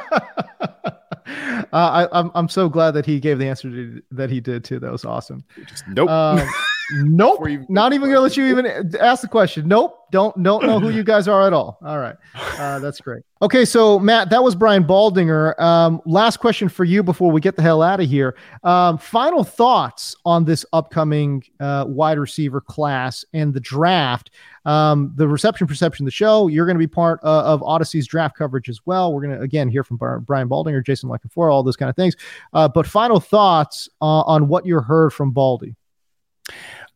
I, 1.73 2.03
am 2.03 2.09
I'm, 2.11 2.31
I'm 2.35 2.49
so 2.49 2.69
glad 2.69 2.91
that 2.91 3.05
he 3.05 3.19
gave 3.19 3.39
the 3.39 3.47
answer 3.47 3.69
to, 3.69 4.01
that 4.11 4.29
he 4.29 4.39
did 4.39 4.63
too. 4.63 4.79
That 4.79 4.91
was 4.91 5.05
awesome. 5.05 5.43
Just, 5.67 5.87
nope. 5.87 6.09
Um, 6.09 6.39
nope. 6.91 7.47
Not 7.69 7.93
even 7.93 8.09
gonna 8.09 8.21
let 8.21 8.37
you 8.37 8.45
even 8.45 8.95
ask 8.99 9.21
the 9.21 9.27
question. 9.27 9.67
Nope. 9.67 9.97
Don't 10.11 10.43
don't 10.43 10.63
know 10.65 10.77
who 10.77 10.89
you 10.89 11.03
guys 11.03 11.29
are 11.29 11.47
at 11.47 11.53
all. 11.53 11.79
All 11.83 11.97
right. 11.97 12.15
Uh, 12.35 12.79
that's 12.79 12.99
great. 12.99 13.23
Okay, 13.41 13.63
so 13.63 13.97
Matt, 13.97 14.29
that 14.29 14.43
was 14.43 14.55
Brian 14.55 14.83
Baldinger. 14.83 15.57
Um, 15.59 16.01
last 16.05 16.37
question 16.37 16.67
for 16.67 16.83
you 16.83 17.01
before 17.01 17.31
we 17.31 17.39
get 17.39 17.55
the 17.55 17.61
hell 17.61 17.81
out 17.81 18.01
of 18.01 18.09
here. 18.09 18.35
Um, 18.63 18.97
final 18.97 19.43
thoughts 19.43 20.15
on 20.25 20.43
this 20.43 20.65
upcoming 20.73 21.43
uh, 21.61 21.85
wide 21.87 22.19
receiver 22.19 22.59
class 22.59 23.23
and 23.33 23.53
the 23.53 23.61
draft. 23.61 24.31
Um, 24.65 25.13
the 25.15 25.27
reception 25.27 25.65
perception, 25.65 26.05
the 26.05 26.11
show. 26.11 26.47
You're 26.47 26.65
going 26.65 26.75
to 26.75 26.79
be 26.79 26.87
part 26.87 27.21
uh, 27.23 27.43
of 27.43 27.61
Audacy's 27.61 28.05
draft 28.05 28.37
coverage 28.37 28.69
as 28.69 28.81
well. 28.85 29.13
We're 29.13 29.23
going 29.23 29.37
to 29.37 29.41
again 29.41 29.69
hear 29.69 29.83
from 29.83 29.97
Brian 29.97 30.49
Baldinger, 30.49 30.85
Jason 30.85 31.09
La 31.09 31.17
Canfora, 31.17 31.51
all 31.51 31.63
those 31.63 31.77
kind 31.77 31.89
of 31.89 31.95
things. 31.95 32.15
Uh, 32.53 32.67
but 32.67 32.85
final 32.85 33.21
thoughts 33.21 33.89
uh, 34.01 34.05
on 34.05 34.49
what 34.49 34.65
you 34.65 34.79
heard 34.81 35.13
from 35.13 35.31
Baldy. 35.31 35.75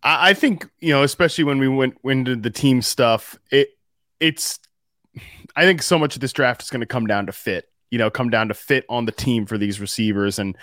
I 0.06 0.36
think 0.36 0.70
you 0.80 0.94
know, 0.94 1.02
especially 1.02 1.44
when 1.46 1.58
we 1.58 1.68
went 1.68 1.98
into 2.04 2.36
the 2.36 2.52
team 2.52 2.82
stuff, 2.82 3.38
it 3.52 3.70
it's. 4.20 4.60
I 5.56 5.64
think 5.64 5.82
so 5.82 5.98
much 5.98 6.16
of 6.16 6.22
this 6.22 6.34
draft 6.34 6.62
is 6.62 6.70
going 6.70 6.82
to 6.82 6.86
come 6.86 7.08
down 7.08 7.26
to 7.26 7.32
fit. 7.32 7.70
You 7.90 7.98
know, 7.98 8.10
come 8.12 8.30
down 8.30 8.50
to 8.50 8.54
fit 8.54 8.86
on 8.88 9.06
the 9.06 9.12
team 9.12 9.46
for 9.46 9.58
these 9.58 9.80
receivers, 9.80 10.38
and 10.38 10.56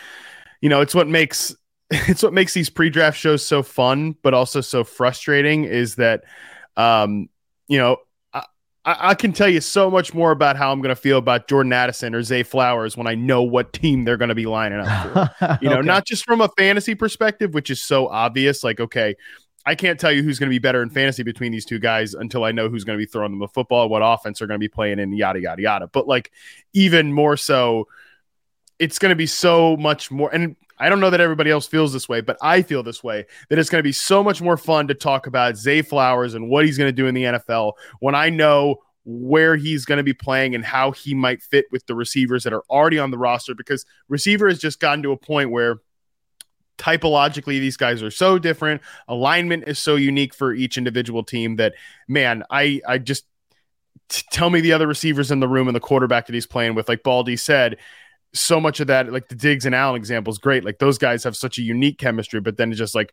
you 0.61 0.69
know, 0.69 0.81
it's 0.81 0.95
what 0.95 1.09
makes 1.09 1.55
it's 1.91 2.23
what 2.23 2.33
makes 2.33 2.55
these 2.55 2.71
pre-draft 2.71 3.19
shows 3.19 3.45
so 3.45 3.63
fun, 3.63 4.15
but 4.23 4.33
also 4.33 4.61
so 4.61 4.85
frustrating. 4.85 5.65
Is 5.65 5.97
that 5.97 6.23
um, 6.77 7.29
you 7.67 7.79
know, 7.79 7.97
I, 8.85 9.11
I, 9.11 9.15
can 9.15 9.33
tell 9.33 9.49
you 9.49 9.61
so 9.61 9.91
much 9.91 10.13
more 10.13 10.33
about 10.33 10.57
how 10.57 10.73
I'm 10.73 10.81
going 10.81 10.95
to 10.95 11.01
feel 11.01 11.19
about 11.19 11.47
Jordan 11.47 11.73
Addison 11.73 12.15
or 12.15 12.23
Zay 12.23 12.43
Flowers 12.43 12.97
when 12.97 13.07
I 13.07 13.15
know 13.15 13.43
what 13.43 13.73
team 13.73 14.05
they're 14.05 14.17
going 14.17 14.31
to 14.31 14.35
be 14.35 14.47
lining 14.47 14.81
up 14.81 15.13
for. 15.39 15.59
You 15.63 15.69
know, 15.69 15.79
okay. 15.79 15.87
not 15.87 16.07
just 16.07 16.25
from 16.25 16.41
a 16.41 16.49
fantasy 16.59 16.95
perspective, 16.95 17.55
which 17.55 17.71
is 17.71 17.85
so 17.85 18.09
obvious. 18.09 18.65
Like, 18.65 18.81
okay, 18.81 19.15
I 19.65 19.75
can't 19.75 20.01
tell 20.01 20.11
you 20.11 20.23
who's 20.23 20.39
going 20.39 20.49
to 20.49 20.55
be 20.55 20.59
better 20.59 20.83
in 20.83 20.91
fantasy 20.91 21.23
between 21.23 21.53
these 21.53 21.65
two 21.65 21.79
guys 21.79 22.15
until 22.15 22.43
I 22.43 22.51
know 22.51 22.69
who's 22.69 22.85
going 22.85 22.99
to 22.99 23.03
be 23.03 23.09
throwing 23.09 23.33
them 23.33 23.39
the 23.39 23.49
football, 23.49 23.89
what 23.89 24.03
offense 24.05 24.39
they're 24.39 24.49
going 24.49 24.59
to 24.59 24.65
be 24.65 24.69
playing 24.69 24.99
in, 24.99 25.13
yada 25.13 25.41
yada 25.41 25.63
yada. 25.63 25.87
But 25.87 26.09
like 26.09 26.33
even 26.73 27.13
more 27.13 27.37
so, 27.37 27.87
it's 28.79 28.99
going 28.99 29.11
to 29.11 29.17
be 29.17 29.27
so 29.27 29.77
much 29.77 30.11
more. 30.11 30.35
And 30.35 30.57
I 30.83 30.89
don't 30.89 30.99
know 30.99 31.11
that 31.11 31.21
everybody 31.21 31.49
else 31.49 31.69
feels 31.69 31.93
this 31.93 32.09
way, 32.09 32.21
but 32.23 32.37
I 32.43 32.63
feel 32.63 32.83
this 32.83 33.05
way 33.05 33.27
that 33.49 33.59
it's 33.59 33.71
going 33.71 33.79
to 33.79 33.85
be 33.85 33.93
so 33.93 34.25
much 34.25 34.43
more 34.43 34.57
fun 34.57 34.89
to 34.89 34.95
talk 34.95 35.29
about 35.29 35.57
Zay 35.57 35.81
Flowers 35.81 36.35
and 36.35 36.51
what 36.51 36.65
he's 36.65 36.77
going 36.77 36.89
to 36.89 36.93
do 36.93 37.07
in 37.07 37.15
the 37.15 37.23
NFL 37.23 37.75
when 38.01 38.17
I 38.17 38.31
know 38.31 38.83
where 39.05 39.55
he's 39.55 39.85
going 39.85 39.99
to 39.99 40.03
be 40.03 40.13
playing 40.13 40.57
and 40.57 40.65
how 40.65 40.91
he 40.91 41.15
might 41.15 41.41
fit 41.41 41.67
with 41.71 41.87
the 41.87 41.95
receivers 41.95 42.43
that 42.43 42.53
are 42.53 42.65
already 42.69 42.99
on 42.99 43.13
the 43.13 43.19
roster 43.19 43.55
because 43.55 43.87
receiver 44.09 44.49
has 44.49 44.59
just 44.59 44.81
gotten 44.81 45.05
to 45.05 45.13
a 45.13 45.17
point 45.17 45.53
where 45.53 45.77
typologically 46.79 47.61
these 47.61 47.77
guys 47.77 48.03
are 48.03 48.11
so 48.11 48.37
different. 48.39 48.81
Alignment 49.07 49.69
is 49.69 49.79
so 49.79 49.95
unique 49.95 50.35
for 50.35 50.53
each 50.53 50.77
individual 50.77 51.23
team 51.23 51.57
that 51.57 51.75
man 52.09 52.43
i 52.51 52.81
i 52.89 52.99
just 52.99 53.25
tell 54.09 54.51
me 54.51 54.61
the 54.61 54.73
other 54.73 54.87
receivers 54.89 55.31
in 55.31 55.39
the 55.39 55.49
room 55.49 55.69
and 55.69 55.77
the 55.77 55.81
quarterback 55.81 56.27
that 56.27 56.35
he's 56.35 56.47
playing 56.47 56.75
with. 56.75 56.89
Like 56.89 57.03
baldy 57.03 57.37
said 57.37 57.79
so 58.35 58.59
much 58.59 58.81
of 58.81 58.87
that 58.87 59.13
like 59.13 59.29
the 59.29 59.35
diggs 59.35 59.67
and 59.67 59.75
allen 59.75 59.95
example 59.95 60.31
is 60.31 60.39
great 60.39 60.65
like 60.65 60.79
those 60.79 60.97
guys 60.97 61.23
have 61.23 61.37
such 61.37 61.59
a 61.59 61.63
unique 61.63 61.99
chemistry 61.99 62.41
but 62.41 62.57
then 62.57 62.71
it's 62.71 62.79
just 62.79 62.95
like 62.95 63.13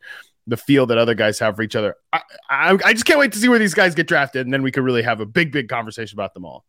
the 0.49 0.57
feel 0.57 0.85
that 0.87 0.97
other 0.97 1.13
guys 1.13 1.39
have 1.39 1.55
for 1.55 1.61
each 1.61 1.75
other. 1.75 1.95
I, 2.11 2.21
I, 2.49 2.77
I 2.85 2.93
just 2.93 3.05
can't 3.05 3.19
wait 3.19 3.31
to 3.33 3.37
see 3.37 3.49
where 3.49 3.59
these 3.59 3.73
guys 3.73 3.95
get 3.95 4.07
drafted 4.07 4.45
and 4.45 4.53
then 4.53 4.63
we 4.63 4.71
could 4.71 4.83
really 4.83 5.03
have 5.03 5.21
a 5.21 5.25
big 5.25 5.51
big 5.51 5.69
conversation 5.69 6.15
about 6.15 6.33
them 6.33 6.45
all 6.45 6.65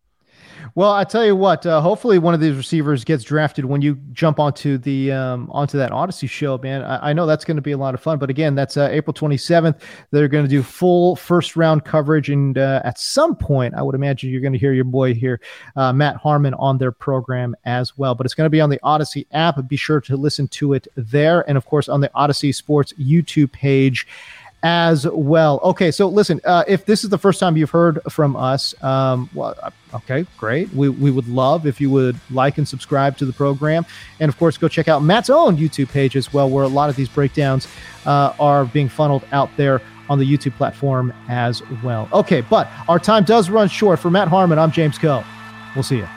well, 0.74 0.92
I 0.92 1.04
tell 1.04 1.24
you 1.24 1.34
what. 1.34 1.66
Uh, 1.66 1.80
hopefully, 1.80 2.18
one 2.18 2.34
of 2.34 2.40
these 2.40 2.56
receivers 2.56 3.04
gets 3.04 3.24
drafted 3.24 3.64
when 3.64 3.82
you 3.82 3.98
jump 4.12 4.38
onto 4.38 4.78
the 4.78 5.12
um, 5.12 5.50
onto 5.52 5.78
that 5.78 5.90
Audacy 5.90 6.28
show, 6.28 6.58
man. 6.58 6.82
I, 6.82 7.10
I 7.10 7.12
know 7.12 7.26
that's 7.26 7.44
going 7.44 7.56
to 7.56 7.62
be 7.62 7.72
a 7.72 7.78
lot 7.78 7.94
of 7.94 8.00
fun. 8.00 8.18
But 8.18 8.30
again, 8.30 8.54
that's 8.54 8.76
uh, 8.76 8.88
April 8.90 9.12
27th. 9.12 9.80
They're 10.10 10.28
going 10.28 10.44
to 10.44 10.50
do 10.50 10.62
full 10.62 11.16
first 11.16 11.56
round 11.56 11.84
coverage, 11.84 12.30
and 12.30 12.56
uh, 12.56 12.82
at 12.84 12.98
some 12.98 13.36
point, 13.36 13.74
I 13.74 13.82
would 13.82 13.94
imagine 13.94 14.30
you're 14.30 14.40
going 14.40 14.52
to 14.52 14.58
hear 14.58 14.72
your 14.72 14.84
boy 14.84 15.14
here, 15.14 15.40
uh, 15.76 15.92
Matt 15.92 16.16
Harmon, 16.16 16.54
on 16.54 16.78
their 16.78 16.92
program 16.92 17.56
as 17.64 17.96
well. 17.98 18.14
But 18.14 18.26
it's 18.26 18.34
going 18.34 18.46
to 18.46 18.50
be 18.50 18.60
on 18.60 18.70
the 18.70 18.80
Audacy 18.84 19.26
app. 19.32 19.66
Be 19.68 19.76
sure 19.76 20.00
to 20.02 20.16
listen 20.16 20.48
to 20.48 20.74
it 20.74 20.86
there, 20.96 21.48
and 21.48 21.56
of 21.58 21.66
course 21.66 21.88
on 21.88 22.00
the 22.00 22.10
Audacy 22.10 22.54
Sports 22.54 22.92
YouTube 22.94 23.52
page 23.52 24.06
as 24.62 25.06
well. 25.08 25.60
Okay, 25.62 25.90
so 25.90 26.08
listen, 26.08 26.40
uh, 26.44 26.64
if 26.68 26.84
this 26.84 27.02
is 27.04 27.10
the 27.10 27.18
first 27.18 27.40
time 27.40 27.56
you've 27.56 27.70
heard 27.70 28.00
from 28.10 28.36
us, 28.36 28.74
um, 28.82 29.30
well, 29.34 29.54
uh, 29.62 29.70
okay, 29.94 30.26
great. 30.36 30.72
We, 30.74 30.88
we 30.88 31.10
would 31.10 31.28
love 31.28 31.66
if 31.66 31.80
you 31.80 31.90
would 31.90 32.18
like 32.30 32.58
and 32.58 32.68
subscribe 32.68 33.16
to 33.18 33.24
the 33.24 33.32
program. 33.32 33.86
And 34.20 34.28
of 34.28 34.38
course, 34.38 34.58
go 34.58 34.68
check 34.68 34.88
out 34.88 35.02
Matt's 35.02 35.30
own 35.30 35.56
YouTube 35.56 35.90
page 35.90 36.16
as 36.16 36.32
well, 36.32 36.50
where 36.50 36.64
a 36.64 36.68
lot 36.68 36.90
of 36.90 36.96
these 36.96 37.08
breakdowns 37.08 37.68
uh, 38.04 38.34
are 38.38 38.64
being 38.66 38.88
funneled 38.88 39.24
out 39.32 39.50
there 39.56 39.80
on 40.10 40.18
the 40.18 40.24
YouTube 40.24 40.56
platform 40.56 41.14
as 41.28 41.62
well. 41.82 42.08
Okay, 42.12 42.40
but 42.42 42.68
our 42.88 42.98
time 42.98 43.24
does 43.24 43.48
run 43.48 43.68
short. 43.68 43.98
For 43.98 44.10
Matt 44.10 44.28
Harmon, 44.28 44.58
I'm 44.58 44.72
James 44.72 44.98
Koh. 44.98 45.24
We'll 45.74 45.84
see 45.84 45.98
you. 45.98 46.08